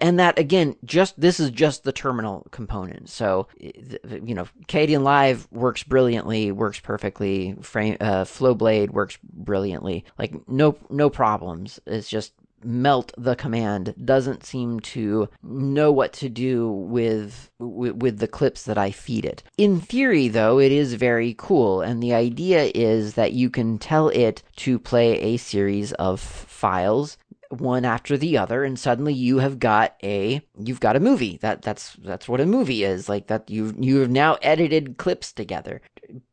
And 0.00 0.20
that 0.20 0.38
again, 0.38 0.76
just 0.84 1.20
this 1.20 1.40
is 1.40 1.50
just 1.50 1.82
the 1.82 1.92
terminal 1.92 2.46
component. 2.52 3.08
So 3.08 3.48
you 3.58 4.34
know, 4.34 4.46
Cadian 4.68 5.00
Kdenlive 5.00 5.50
works 5.50 5.82
brilliantly, 5.82 6.52
works 6.52 6.78
perfectly. 6.78 7.56
Frame 7.62 7.96
uh, 8.00 8.24
Flowblade 8.24 8.90
works 8.90 9.18
brilliantly. 9.24 10.04
Like 10.20 10.48
no 10.48 10.78
no 10.88 11.10
problems. 11.10 11.80
It's 11.84 12.08
just 12.08 12.32
melt 12.62 13.12
the 13.16 13.36
command 13.36 13.94
doesn't 14.04 14.44
seem 14.44 14.80
to 14.80 15.28
know 15.42 15.92
what 15.92 16.12
to 16.14 16.28
do 16.28 16.70
with, 16.70 17.50
with, 17.58 17.96
with 17.96 18.18
the 18.18 18.28
clips 18.28 18.64
that 18.64 18.78
I 18.78 18.90
feed 18.90 19.24
it. 19.24 19.42
In 19.56 19.80
theory 19.80 20.28
though, 20.28 20.58
it 20.58 20.72
is 20.72 20.94
very 20.94 21.34
cool 21.38 21.80
and 21.80 22.02
the 22.02 22.14
idea 22.14 22.70
is 22.74 23.14
that 23.14 23.32
you 23.32 23.50
can 23.50 23.78
tell 23.78 24.08
it 24.08 24.42
to 24.56 24.78
play 24.78 25.20
a 25.20 25.36
series 25.36 25.92
of 25.92 26.20
files 26.20 27.18
one 27.50 27.84
after 27.84 28.16
the 28.16 28.38
other 28.38 28.64
and 28.64 28.78
suddenly 28.78 29.14
you 29.14 29.38
have 29.38 29.58
got 29.58 29.94
a 30.02 30.40
you've 30.58 30.80
got 30.80 30.96
a 30.96 31.00
movie. 31.00 31.38
That 31.38 31.62
that's 31.62 31.94
that's 31.94 32.28
what 32.28 32.40
a 32.40 32.46
movie 32.46 32.84
is 32.84 33.08
like 33.08 33.28
that 33.28 33.50
you 33.50 33.74
you 33.78 34.00
have 34.00 34.10
now 34.10 34.34
edited 34.42 34.96
clips 34.96 35.32
together. 35.32 35.80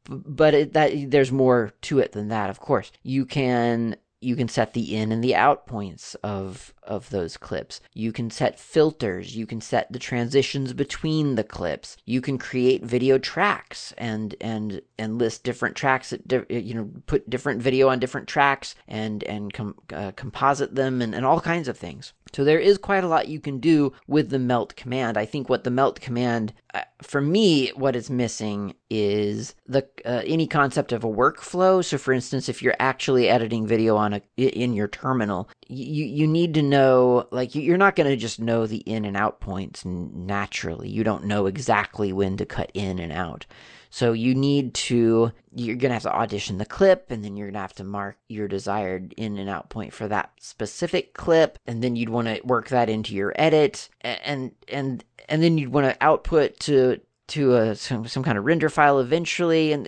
But 0.05 0.53
it, 0.53 0.73
that 0.73 1.11
there's 1.11 1.31
more 1.31 1.71
to 1.83 1.99
it 1.99 2.11
than 2.11 2.29
that 2.29 2.49
of 2.49 2.59
course. 2.59 2.91
You 3.03 3.25
can 3.25 3.95
you 4.23 4.35
can 4.35 4.47
set 4.47 4.73
the 4.73 4.95
in 4.95 5.11
and 5.11 5.23
the 5.23 5.35
out 5.35 5.67
points 5.67 6.15
of 6.23 6.73
of 6.83 7.09
those 7.09 7.37
clips. 7.37 7.79
You 7.93 8.11
can 8.11 8.29
set 8.29 8.59
filters, 8.59 9.35
you 9.35 9.45
can 9.45 9.61
set 9.61 9.91
the 9.91 9.99
transitions 9.99 10.73
between 10.73 11.35
the 11.35 11.43
clips. 11.43 11.97
You 12.05 12.21
can 12.21 12.37
create 12.37 12.83
video 12.83 13.17
tracks 13.17 13.93
and 13.97 14.35
and 14.41 14.81
and 14.97 15.17
list 15.17 15.43
different 15.43 15.75
tracks 15.75 16.09
that 16.11 16.49
you 16.49 16.73
know 16.73 16.89
put 17.07 17.29
different 17.29 17.61
video 17.61 17.89
on 17.89 17.99
different 17.99 18.27
tracks 18.27 18.75
and 18.87 19.23
and 19.23 19.53
com- 19.53 19.75
uh, 19.91 20.11
composite 20.15 20.75
them 20.75 21.01
and, 21.01 21.13
and 21.15 21.25
all 21.25 21.39
kinds 21.39 21.67
of 21.67 21.77
things. 21.77 22.13
So 22.33 22.43
there 22.43 22.59
is 22.59 22.79
quite 22.79 23.03
a 23.03 23.07
lot 23.07 23.27
you 23.27 23.39
can 23.39 23.59
do 23.59 23.93
with 24.07 24.29
the 24.29 24.39
melt 24.39 24.75
command. 24.75 25.17
I 25.17 25.25
think 25.25 25.49
what 25.49 25.63
the 25.63 25.69
melt 25.69 26.01
command, 26.01 26.53
uh, 26.73 26.81
for 27.01 27.21
me, 27.21 27.69
what 27.75 27.95
it's 27.95 28.09
missing 28.09 28.73
is 28.89 29.53
the 29.67 29.87
uh, 30.03 30.23
any 30.25 30.47
concept 30.47 30.91
of 30.91 31.03
a 31.03 31.07
workflow. 31.07 31.85
So, 31.85 31.97
for 31.99 32.11
instance, 32.11 32.49
if 32.49 32.61
you're 32.61 32.75
actually 32.79 33.29
editing 33.29 33.67
video 33.67 33.95
on 33.95 34.12
a 34.13 34.21
in 34.37 34.73
your 34.73 34.87
terminal, 34.87 35.49
you 35.67 36.05
you 36.05 36.27
need 36.27 36.53
to 36.55 36.61
know 36.61 37.27
like 37.31 37.55
you're 37.55 37.77
not 37.77 37.95
going 37.95 38.09
to 38.09 38.17
just 38.17 38.39
know 38.39 38.65
the 38.65 38.77
in 38.77 39.05
and 39.05 39.17
out 39.17 39.39
points 39.39 39.85
naturally. 39.85 40.89
You 40.89 41.03
don't 41.03 41.25
know 41.25 41.45
exactly 41.45 42.13
when 42.13 42.37
to 42.37 42.45
cut 42.45 42.71
in 42.73 42.99
and 42.99 43.11
out. 43.11 43.45
So 43.93 44.11
you 44.11 44.33
need 44.33 44.73
to, 44.73 45.31
you're 45.53 45.75
going 45.75 45.91
to 45.91 45.93
have 45.93 46.01
to 46.01 46.15
audition 46.15 46.57
the 46.57 46.65
clip 46.65 47.11
and 47.11 47.23
then 47.23 47.37
you're 47.37 47.45
going 47.45 47.53
to 47.53 47.59
have 47.59 47.75
to 47.75 47.83
mark 47.83 48.17
your 48.27 48.47
desired 48.47 49.13
in 49.17 49.37
and 49.37 49.47
out 49.47 49.69
point 49.69 49.93
for 49.93 50.07
that 50.07 50.31
specific 50.39 51.13
clip. 51.13 51.59
And 51.67 51.83
then 51.83 51.95
you'd 51.95 52.09
want 52.09 52.27
to 52.27 52.41
work 52.43 52.69
that 52.69 52.89
into 52.89 53.13
your 53.13 53.33
edit 53.35 53.89
and, 54.01 54.53
and, 54.67 55.03
and 55.29 55.43
then 55.43 55.59
you'd 55.59 55.71
want 55.71 55.85
to 55.85 56.03
output 56.03 56.59
to, 56.61 57.01
to 57.27 57.55
a, 57.55 57.75
some, 57.75 58.07
some 58.07 58.23
kind 58.23 58.39
of 58.39 58.45
render 58.45 58.67
file 58.67 58.97
eventually. 58.97 59.73
And 59.73 59.87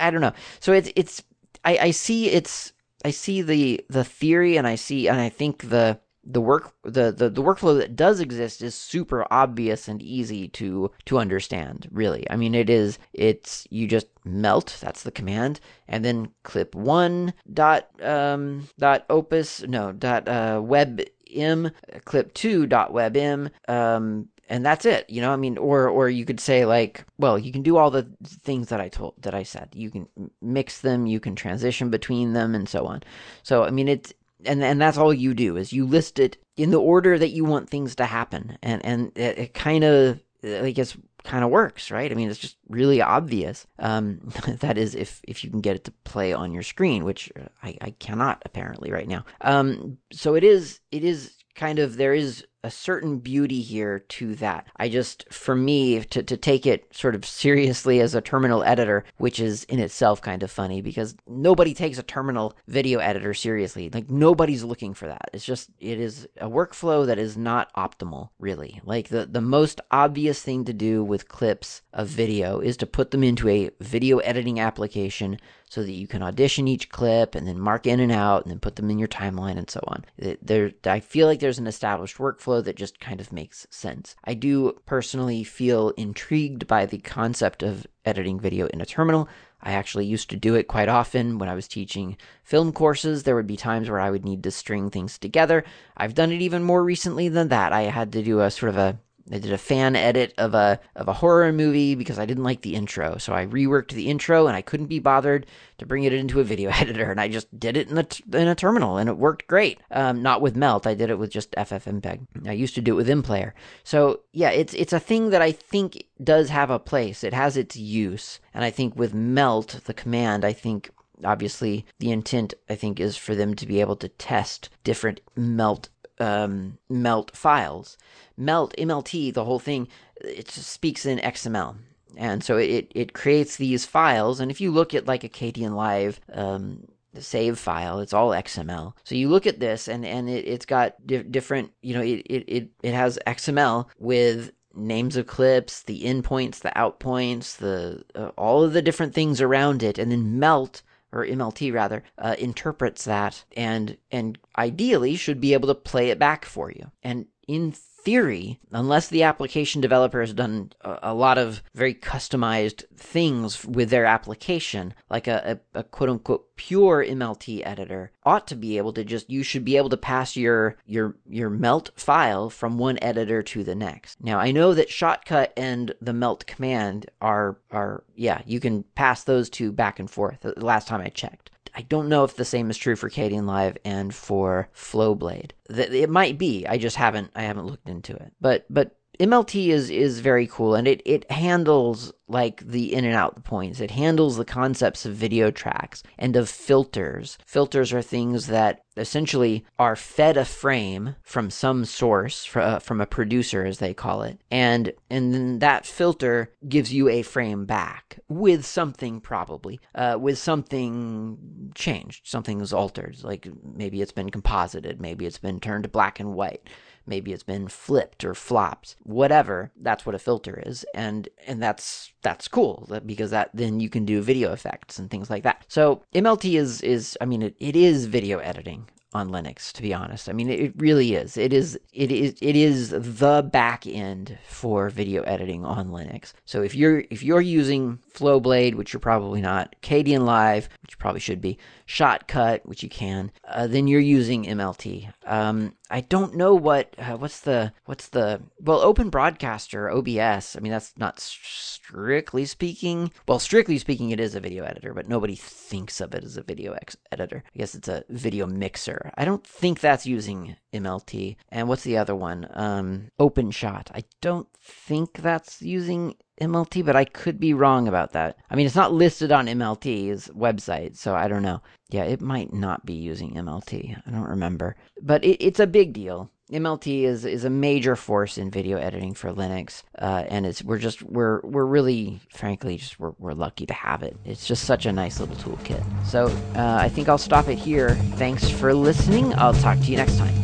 I 0.00 0.10
don't 0.10 0.20
know. 0.20 0.32
So 0.58 0.72
it's, 0.72 0.90
it's, 0.96 1.22
I, 1.64 1.78
I 1.78 1.90
see 1.92 2.30
it's, 2.30 2.72
I 3.04 3.10
see 3.10 3.42
the, 3.42 3.84
the 3.88 4.04
theory 4.04 4.56
and 4.56 4.66
I 4.66 4.76
see, 4.76 5.08
and 5.08 5.20
I 5.20 5.28
think 5.28 5.68
the, 5.68 6.00
the 6.26 6.40
work 6.40 6.72
the, 6.82 7.12
the 7.12 7.28
the 7.28 7.42
workflow 7.42 7.76
that 7.78 7.96
does 7.96 8.20
exist 8.20 8.62
is 8.62 8.74
super 8.74 9.26
obvious 9.30 9.88
and 9.88 10.02
easy 10.02 10.48
to 10.48 10.90
to 11.04 11.18
understand 11.18 11.88
really. 11.92 12.24
I 12.30 12.36
mean 12.36 12.54
it 12.54 12.70
is 12.70 12.98
it's 13.12 13.66
you 13.70 13.86
just 13.86 14.06
melt 14.24 14.78
that's 14.80 15.02
the 15.02 15.10
command 15.10 15.60
and 15.86 16.04
then 16.04 16.28
clip 16.42 16.74
one 16.74 17.34
dot 17.52 17.90
um 18.02 18.68
dot 18.78 19.04
opus 19.10 19.62
no 19.62 19.92
dot 19.92 20.26
uh 20.28 20.60
web 20.64 21.02
im 21.26 21.70
clip 22.04 22.32
two 22.32 22.66
dot 22.66 22.92
webm 22.92 23.50
um 23.68 24.28
and 24.48 24.64
that's 24.64 24.84
it 24.84 25.08
you 25.08 25.20
know 25.20 25.32
i 25.32 25.36
mean 25.36 25.56
or 25.58 25.88
or 25.88 26.08
you 26.08 26.24
could 26.24 26.40
say 26.40 26.64
like 26.64 27.04
well 27.18 27.38
you 27.38 27.52
can 27.52 27.62
do 27.62 27.76
all 27.76 27.90
the 27.90 28.06
things 28.24 28.68
that 28.68 28.80
i 28.80 28.88
told 28.88 29.14
that 29.22 29.34
i 29.34 29.42
said. 29.42 29.68
You 29.74 29.90
can 29.90 30.08
mix 30.40 30.80
them 30.80 31.06
you 31.06 31.20
can 31.20 31.34
transition 31.34 31.90
between 31.90 32.32
them 32.32 32.54
and 32.54 32.68
so 32.68 32.86
on. 32.86 33.02
So 33.42 33.64
i 33.64 33.70
mean 33.70 33.88
it's 33.88 34.12
and 34.44 34.62
and 34.62 34.80
that's 34.80 34.98
all 34.98 35.12
you 35.12 35.34
do 35.34 35.56
is 35.56 35.72
you 35.72 35.86
list 35.86 36.18
it 36.18 36.36
in 36.56 36.70
the 36.70 36.80
order 36.80 37.18
that 37.18 37.30
you 37.30 37.44
want 37.44 37.68
things 37.68 37.94
to 37.96 38.04
happen. 38.04 38.58
And 38.62 38.84
and 38.84 39.12
it, 39.16 39.38
it 39.38 39.54
kind 39.54 39.84
of 39.84 40.20
i 40.44 40.70
guess 40.70 40.96
kind 41.22 41.42
of 41.42 41.50
works 41.50 41.90
right? 41.90 42.10
I 42.10 42.14
mean 42.14 42.28
it's 42.28 42.38
just 42.38 42.58
really 42.68 43.00
obvious 43.00 43.66
um, 43.78 44.20
that 44.60 44.76
is 44.76 44.94
if 44.94 45.22
if 45.24 45.42
you 45.42 45.50
can 45.50 45.60
get 45.60 45.76
it 45.76 45.84
to 45.84 45.90
play 46.04 46.32
on 46.32 46.52
your 46.52 46.62
screen 46.62 47.04
which 47.04 47.32
i, 47.62 47.76
I 47.80 47.90
cannot 47.90 48.42
apparently 48.44 48.92
right 48.92 49.08
now. 49.08 49.24
Um, 49.40 49.98
so 50.12 50.34
it 50.34 50.44
is 50.44 50.80
it 50.92 51.02
is 51.04 51.34
kind 51.54 51.78
of 51.78 51.96
there 51.96 52.14
is 52.14 52.44
a 52.64 52.70
certain 52.70 53.18
beauty 53.18 53.60
here 53.60 54.00
to 54.00 54.34
that. 54.36 54.66
I 54.78 54.88
just, 54.88 55.30
for 55.32 55.54
me, 55.54 56.00
to, 56.04 56.22
to 56.22 56.36
take 56.36 56.66
it 56.66 56.86
sort 56.92 57.14
of 57.14 57.26
seriously 57.26 58.00
as 58.00 58.14
a 58.14 58.22
terminal 58.22 58.64
editor, 58.64 59.04
which 59.18 59.38
is 59.38 59.64
in 59.64 59.78
itself 59.78 60.22
kind 60.22 60.42
of 60.42 60.50
funny 60.50 60.80
because 60.80 61.14
nobody 61.28 61.74
takes 61.74 61.98
a 61.98 62.02
terminal 62.02 62.56
video 62.66 63.00
editor 63.00 63.34
seriously. 63.34 63.90
Like, 63.92 64.10
nobody's 64.10 64.64
looking 64.64 64.94
for 64.94 65.06
that. 65.06 65.28
It's 65.34 65.44
just, 65.44 65.70
it 65.78 66.00
is 66.00 66.26
a 66.40 66.48
workflow 66.48 67.06
that 67.06 67.18
is 67.18 67.36
not 67.36 67.72
optimal, 67.74 68.30
really. 68.38 68.80
Like, 68.82 69.08
the, 69.08 69.26
the 69.26 69.42
most 69.42 69.82
obvious 69.90 70.40
thing 70.40 70.64
to 70.64 70.72
do 70.72 71.04
with 71.04 71.28
clips 71.28 71.82
of 71.92 72.08
video 72.08 72.60
is 72.60 72.78
to 72.78 72.86
put 72.86 73.10
them 73.10 73.22
into 73.22 73.48
a 73.48 73.70
video 73.80 74.18
editing 74.18 74.58
application 74.58 75.38
so 75.74 75.82
that 75.82 75.92
you 75.92 76.06
can 76.06 76.22
audition 76.22 76.68
each 76.68 76.88
clip 76.88 77.34
and 77.34 77.48
then 77.48 77.58
mark 77.58 77.84
in 77.84 77.98
and 77.98 78.12
out 78.12 78.42
and 78.42 78.50
then 78.50 78.60
put 78.60 78.76
them 78.76 78.90
in 78.90 78.98
your 78.98 79.08
timeline 79.08 79.58
and 79.58 79.68
so 79.68 79.80
on. 79.88 80.04
There, 80.40 80.70
I 80.84 81.00
feel 81.00 81.26
like 81.26 81.40
there's 81.40 81.58
an 81.58 81.66
established 81.66 82.18
workflow 82.18 82.53
that 82.62 82.76
just 82.76 83.00
kind 83.00 83.20
of 83.20 83.32
makes 83.32 83.66
sense. 83.70 84.16
I 84.24 84.34
do 84.34 84.78
personally 84.86 85.44
feel 85.44 85.90
intrigued 85.90 86.66
by 86.66 86.86
the 86.86 86.98
concept 86.98 87.62
of 87.62 87.86
editing 88.04 88.40
video 88.40 88.66
in 88.66 88.80
a 88.80 88.86
terminal. 88.86 89.28
I 89.62 89.72
actually 89.72 90.06
used 90.06 90.28
to 90.30 90.36
do 90.36 90.54
it 90.54 90.68
quite 90.68 90.88
often 90.88 91.38
when 91.38 91.48
I 91.48 91.54
was 91.54 91.66
teaching 91.66 92.16
film 92.42 92.72
courses. 92.72 93.22
There 93.22 93.34
would 93.34 93.46
be 93.46 93.56
times 93.56 93.88
where 93.88 94.00
I 94.00 94.10
would 94.10 94.24
need 94.24 94.42
to 94.42 94.50
string 94.50 94.90
things 94.90 95.18
together. 95.18 95.64
I've 95.96 96.14
done 96.14 96.32
it 96.32 96.42
even 96.42 96.62
more 96.62 96.84
recently 96.84 97.28
than 97.28 97.48
that. 97.48 97.72
I 97.72 97.82
had 97.82 98.12
to 98.12 98.22
do 98.22 98.40
a 98.40 98.50
sort 98.50 98.70
of 98.70 98.76
a 98.76 98.98
I 99.32 99.38
did 99.38 99.52
a 99.52 99.58
fan 99.58 99.96
edit 99.96 100.34
of 100.36 100.54
a 100.54 100.78
of 100.96 101.08
a 101.08 101.14
horror 101.14 101.50
movie 101.52 101.94
because 101.94 102.18
I 102.18 102.26
didn't 102.26 102.44
like 102.44 102.60
the 102.60 102.74
intro. 102.74 103.16
So 103.18 103.32
I 103.32 103.46
reworked 103.46 103.92
the 103.92 104.10
intro 104.10 104.46
and 104.46 104.56
I 104.56 104.62
couldn't 104.62 104.86
be 104.86 104.98
bothered 104.98 105.46
to 105.78 105.86
bring 105.86 106.04
it 106.04 106.12
into 106.12 106.40
a 106.40 106.44
video 106.44 106.70
editor 106.74 107.10
and 107.10 107.20
I 107.20 107.28
just 107.28 107.58
did 107.58 107.76
it 107.76 107.90
in 107.90 107.98
a 107.98 108.06
in 108.36 108.48
a 108.48 108.54
terminal 108.54 108.98
and 108.98 109.08
it 109.08 109.16
worked 109.16 109.46
great. 109.46 109.80
Um, 109.90 110.22
not 110.22 110.42
with 110.42 110.56
Melt, 110.56 110.86
I 110.86 110.94
did 110.94 111.10
it 111.10 111.18
with 111.18 111.30
just 111.30 111.52
FFmpeg. 111.52 112.26
I 112.46 112.52
used 112.52 112.74
to 112.74 112.82
do 112.82 112.92
it 112.92 112.96
with 112.96 113.08
MPlayer. 113.08 113.52
So 113.82 114.20
yeah, 114.32 114.50
it's 114.50 114.74
it's 114.74 114.92
a 114.92 115.00
thing 115.00 115.30
that 115.30 115.42
I 115.42 115.52
think 115.52 116.04
does 116.22 116.50
have 116.50 116.70
a 116.70 116.78
place. 116.78 117.24
It 117.24 117.34
has 117.34 117.56
its 117.56 117.76
use, 117.76 118.40
and 118.52 118.64
I 118.64 118.70
think 118.70 118.94
with 118.96 119.14
Melt, 119.14 119.80
the 119.86 119.94
command, 119.94 120.44
I 120.44 120.52
think 120.52 120.90
obviously 121.24 121.86
the 121.98 122.10
intent 122.10 122.54
I 122.68 122.74
think 122.74 123.00
is 123.00 123.16
for 123.16 123.34
them 123.34 123.54
to 123.54 123.66
be 123.66 123.80
able 123.80 123.96
to 123.96 124.08
test 124.08 124.68
different 124.82 125.20
Melt 125.36 125.88
um, 126.18 126.78
melt 126.88 127.36
files. 127.36 127.96
Melt, 128.36 128.74
MLT, 128.78 129.32
the 129.32 129.44
whole 129.44 129.58
thing, 129.58 129.88
it 130.20 130.50
speaks 130.50 131.06
in 131.06 131.18
XML. 131.18 131.76
And 132.16 132.44
so 132.44 132.56
it, 132.56 132.90
it 132.94 133.12
creates 133.12 133.56
these 133.56 133.84
files. 133.84 134.40
And 134.40 134.50
if 134.50 134.60
you 134.60 134.70
look 134.70 134.94
at 134.94 135.06
like 135.06 135.24
a 135.24 135.28
Kdenlive 135.28 136.18
um, 136.32 136.86
save 137.18 137.58
file, 137.58 138.00
it's 138.00 138.12
all 138.12 138.30
XML. 138.30 138.94
So 139.04 139.14
you 139.14 139.28
look 139.28 139.46
at 139.46 139.60
this 139.60 139.88
and, 139.88 140.04
and 140.04 140.28
it, 140.28 140.46
it's 140.46 140.66
got 140.66 141.04
di- 141.06 141.22
different, 141.22 141.72
you 141.82 141.94
know, 141.94 142.02
it, 142.02 142.22
it, 142.26 142.44
it, 142.46 142.68
it 142.82 142.94
has 142.94 143.18
XML 143.26 143.86
with 143.98 144.52
names 144.76 145.16
of 145.16 145.26
clips, 145.26 145.82
the 145.82 146.04
in 146.04 146.22
points, 146.22 146.60
the 146.60 146.76
out 146.78 146.98
points, 146.98 147.56
the 147.56 148.04
uh, 148.14 148.30
all 148.36 148.62
of 148.62 148.72
the 148.72 148.82
different 148.82 149.14
things 149.14 149.40
around 149.40 149.82
it, 149.82 149.98
and 149.98 150.10
then 150.10 150.38
melt 150.38 150.82
or 151.14 151.24
MLT 151.24 151.72
rather, 151.72 152.02
uh, 152.18 152.34
interprets 152.38 153.04
that 153.04 153.44
and 153.56 153.96
and 154.10 154.38
ideally 154.58 155.16
should 155.16 155.40
be 155.40 155.52
able 155.54 155.68
to 155.68 155.74
play 155.74 156.10
it 156.10 156.18
back 156.18 156.44
for 156.44 156.70
you. 156.70 156.90
And 157.02 157.26
in 157.48 157.72
theory, 158.04 158.60
unless 158.70 159.08
the 159.08 159.22
application 159.22 159.80
developer 159.80 160.20
has 160.20 160.34
done 160.34 160.70
a, 160.82 161.14
lot 161.14 161.38
of 161.38 161.62
very 161.74 161.94
customized 161.94 162.84
things 162.96 163.64
with 163.64 163.88
their 163.88 164.04
application, 164.04 164.92
like 165.08 165.26
a, 165.26 165.58
a, 165.74 165.78
a, 165.80 165.82
quote 165.82 166.10
unquote 166.10 166.54
pure 166.56 167.04
MLT 167.04 167.62
editor, 167.64 168.12
ought 168.24 168.46
to 168.46 168.54
be 168.54 168.76
able 168.76 168.92
to 168.92 169.04
just 169.04 169.30
you 169.30 169.42
should 169.42 169.64
be 169.64 169.78
able 169.78 169.88
to 169.88 169.96
pass 169.96 170.36
your 170.36 170.76
your 170.86 171.16
your 171.26 171.48
melt 171.48 171.90
file 171.96 172.50
from 172.50 172.76
one 172.76 172.98
editor 173.00 173.42
to 173.42 173.64
the 173.64 173.74
next. 173.74 174.22
Now 174.22 174.38
I 174.38 174.50
know 174.50 174.74
that 174.74 174.90
Shotcut 174.90 175.48
and 175.56 175.94
the 176.00 176.12
melt 176.12 176.46
command 176.46 177.06
are 177.22 177.56
are 177.70 178.04
yeah, 178.14 178.42
you 178.44 178.60
can 178.60 178.82
pass 178.94 179.24
those 179.24 179.48
two 179.48 179.72
back 179.72 179.98
and 179.98 180.10
forth. 180.10 180.44
Last 180.56 180.88
time 180.88 181.00
I 181.00 181.08
checked. 181.08 181.50
I 181.74 181.82
don't 181.82 182.08
know 182.08 182.24
if 182.24 182.36
the 182.36 182.44
same 182.44 182.70
is 182.70 182.76
true 182.76 182.96
for 182.96 183.10
Kdenlive 183.10 183.76
and 183.84 184.14
for 184.14 184.68
Flowblade. 184.74 185.50
It 185.68 186.08
might 186.10 186.38
be. 186.38 186.66
I 186.66 186.78
just 186.78 186.96
haven't 186.96 187.30
I 187.34 187.42
haven't 187.42 187.66
looked 187.66 187.88
into 187.88 188.14
it. 188.14 188.32
But 188.40 188.64
but 188.70 188.96
MLT 189.20 189.68
is 189.68 189.90
is 189.90 190.20
very 190.20 190.46
cool 190.46 190.74
and 190.74 190.88
it 190.88 191.02
it 191.04 191.30
handles 191.30 192.12
like 192.28 192.66
the 192.66 192.94
in 192.94 193.04
and 193.04 193.14
out 193.14 193.44
points. 193.44 193.80
It 193.80 193.90
handles 193.90 194.36
the 194.36 194.44
concepts 194.44 195.04
of 195.04 195.14
video 195.14 195.50
tracks 195.50 196.02
and 196.18 196.36
of 196.36 196.48
filters. 196.48 197.38
Filters 197.46 197.92
are 197.92 198.02
things 198.02 198.46
that 198.46 198.84
essentially 198.96 199.64
are 199.78 199.96
fed 199.96 200.36
a 200.36 200.44
frame 200.44 201.16
from 201.22 201.50
some 201.50 201.84
source 201.84 202.48
uh, 202.56 202.78
from 202.78 203.00
a 203.00 203.06
producer 203.06 203.64
as 203.64 203.78
they 203.78 203.92
call 203.92 204.22
it 204.22 204.38
and 204.50 204.92
and 205.10 205.34
then 205.34 205.58
that 205.58 205.84
filter 205.84 206.52
gives 206.68 206.92
you 206.92 207.08
a 207.08 207.22
frame 207.22 207.64
back 207.64 208.18
with 208.28 208.64
something 208.64 209.20
probably 209.20 209.80
uh, 209.94 210.16
with 210.20 210.38
something 210.38 211.72
changed 211.74 212.26
something 212.26 212.60
is 212.60 212.72
altered 212.72 213.16
like 213.24 213.48
maybe 213.64 214.00
it's 214.00 214.12
been 214.12 214.30
composited 214.30 215.00
maybe 215.00 215.26
it's 215.26 215.38
been 215.38 215.58
turned 215.58 215.90
black 215.90 216.20
and 216.20 216.34
white 216.34 216.68
maybe 217.06 217.32
it's 217.32 217.42
been 217.42 217.68
flipped 217.68 218.24
or 218.24 218.34
flopped 218.34 218.96
whatever 219.02 219.70
that's 219.80 220.06
what 220.06 220.14
a 220.14 220.18
filter 220.18 220.62
is 220.66 220.84
and 220.94 221.28
and 221.46 221.62
that's 221.62 222.12
that's 222.22 222.48
cool 222.48 222.88
because 223.04 223.30
that 223.30 223.50
then 223.54 223.80
you 223.80 223.88
can 223.88 224.04
do 224.04 224.20
video 224.20 224.52
effects 224.52 224.98
and 224.98 225.10
things 225.10 225.30
like 225.30 225.42
that 225.42 225.64
so 225.68 226.02
mlt 226.14 226.44
is 226.58 226.80
is 226.82 227.16
i 227.20 227.24
mean 227.24 227.42
it, 227.42 227.54
it 227.58 227.76
is 227.76 228.06
video 228.06 228.38
editing 228.38 228.86
on 229.14 229.30
Linux, 229.30 229.72
to 229.72 229.82
be 229.82 229.94
honest. 229.94 230.28
I 230.28 230.32
mean, 230.32 230.50
it 230.50 230.72
really 230.76 231.14
is. 231.14 231.36
It 231.36 231.52
is. 231.52 231.78
It 231.92 232.10
is. 232.10 232.34
It 232.40 232.56
is 232.56 232.90
the 232.90 233.48
back 233.50 233.86
end 233.86 234.36
for 234.46 234.90
video 234.90 235.22
editing 235.22 235.64
on 235.64 235.88
Linux. 235.88 236.32
So 236.44 236.62
if 236.62 236.74
you're 236.74 237.04
if 237.10 237.22
you're 237.22 237.40
using 237.40 238.00
Flowblade, 238.12 238.74
which 238.74 238.92
you're 238.92 239.00
probably 239.00 239.40
not, 239.40 239.74
Kdenlive, 239.82 240.24
Live, 240.24 240.68
which 240.82 240.92
you 240.92 240.96
probably 240.98 241.20
should 241.20 241.40
be, 241.40 241.58
Shotcut, 241.86 242.66
which 242.66 242.82
you 242.82 242.88
can, 242.88 243.30
uh, 243.48 243.66
then 243.68 243.86
you're 243.86 244.00
using 244.00 244.44
MLT. 244.44 245.12
Um, 245.26 245.74
I 245.94 246.00
don't 246.00 246.34
know 246.34 246.56
what 246.56 246.92
uh, 246.98 247.16
what's 247.18 247.38
the 247.38 247.72
what's 247.84 248.08
the 248.08 248.42
well 248.58 248.80
Open 248.80 249.10
Broadcaster 249.10 249.88
OBS. 249.88 250.56
I 250.56 250.58
mean 250.60 250.72
that's 250.72 250.92
not 250.98 251.20
strictly 251.20 252.46
speaking. 252.46 253.12
Well, 253.28 253.38
strictly 253.38 253.78
speaking, 253.78 254.10
it 254.10 254.18
is 254.18 254.34
a 254.34 254.40
video 254.40 254.64
editor, 254.64 254.92
but 254.92 255.08
nobody 255.08 255.36
thinks 255.36 256.00
of 256.00 256.12
it 256.12 256.24
as 256.24 256.36
a 256.36 256.42
video 256.42 256.72
ex- 256.72 256.96
editor. 257.12 257.44
I 257.54 257.58
guess 257.58 257.76
it's 257.76 257.86
a 257.86 258.02
video 258.08 258.44
mixer. 258.44 259.12
I 259.14 259.24
don't 259.24 259.46
think 259.46 259.78
that's 259.78 260.04
using 260.04 260.56
MLT. 260.72 261.36
And 261.50 261.68
what's 261.68 261.84
the 261.84 261.96
other 261.96 262.16
one? 262.16 262.48
Um, 262.54 263.12
OpenShot. 263.20 263.86
I 263.94 264.02
don't 264.20 264.48
think 264.60 265.18
that's 265.18 265.62
using 265.62 266.16
MLT, 266.40 266.84
but 266.84 266.96
I 266.96 267.04
could 267.04 267.38
be 267.38 267.54
wrong 267.54 267.88
about 267.88 268.12
that. 268.12 268.36
I 268.50 268.56
mean, 268.56 268.66
it's 268.66 268.74
not 268.74 268.92
listed 268.92 269.32
on 269.32 269.46
MLT's 269.46 270.28
website, 270.28 270.96
so 270.96 271.14
I 271.14 271.28
don't 271.28 271.42
know. 271.42 271.60
Yeah, 271.90 272.04
it 272.04 272.20
might 272.20 272.52
not 272.52 272.84
be 272.84 272.94
using 272.94 273.34
MLT. 273.34 274.02
I 274.06 274.10
don't 274.10 274.28
remember. 274.28 274.76
But 275.00 275.24
it, 275.24 275.44
it's 275.44 275.60
a 275.60 275.66
big 275.66 275.92
deal. 275.92 276.30
MLT 276.52 277.04
is 277.04 277.24
is 277.24 277.44
a 277.44 277.50
major 277.50 277.96
force 277.96 278.36
in 278.36 278.50
video 278.50 278.76
editing 278.76 279.14
for 279.14 279.32
Linux, 279.32 279.82
uh, 279.98 280.24
and 280.28 280.44
it's 280.44 280.62
we're 280.62 280.78
just 280.78 281.02
we're 281.02 281.40
we're 281.40 281.64
really 281.64 282.20
frankly 282.30 282.76
just 282.76 283.00
we're, 283.00 283.14
we're 283.18 283.32
lucky 283.32 283.64
to 283.64 283.72
have 283.72 284.02
it. 284.02 284.16
It's 284.26 284.46
just 284.46 284.64
such 284.64 284.84
a 284.84 284.92
nice 284.92 285.20
little 285.20 285.36
toolkit. 285.36 285.82
So 286.04 286.26
uh, 286.54 286.76
I 286.78 286.90
think 286.90 287.08
I'll 287.08 287.16
stop 287.16 287.48
it 287.48 287.56
here. 287.56 287.94
Thanks 288.16 288.48
for 288.50 288.74
listening. 288.74 289.34
I'll 289.36 289.54
talk 289.54 289.78
to 289.78 289.84
you 289.84 289.96
next 289.96 290.18
time. 290.18 290.43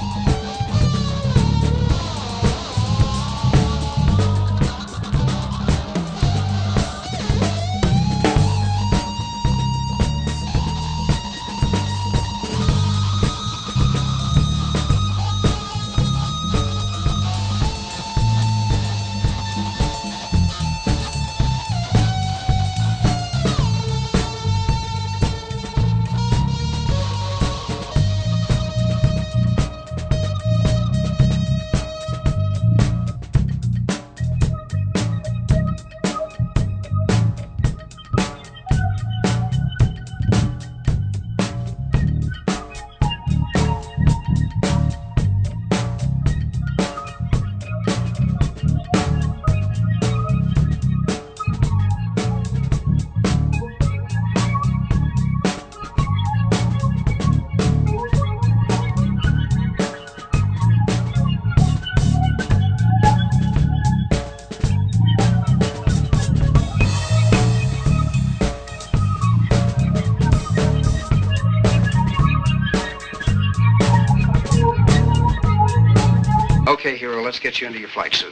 Let's 77.21 77.39
get 77.39 77.61
you 77.61 77.67
into 77.67 77.79
your 77.79 77.89
flight 77.89 78.13
suit. 78.13 78.29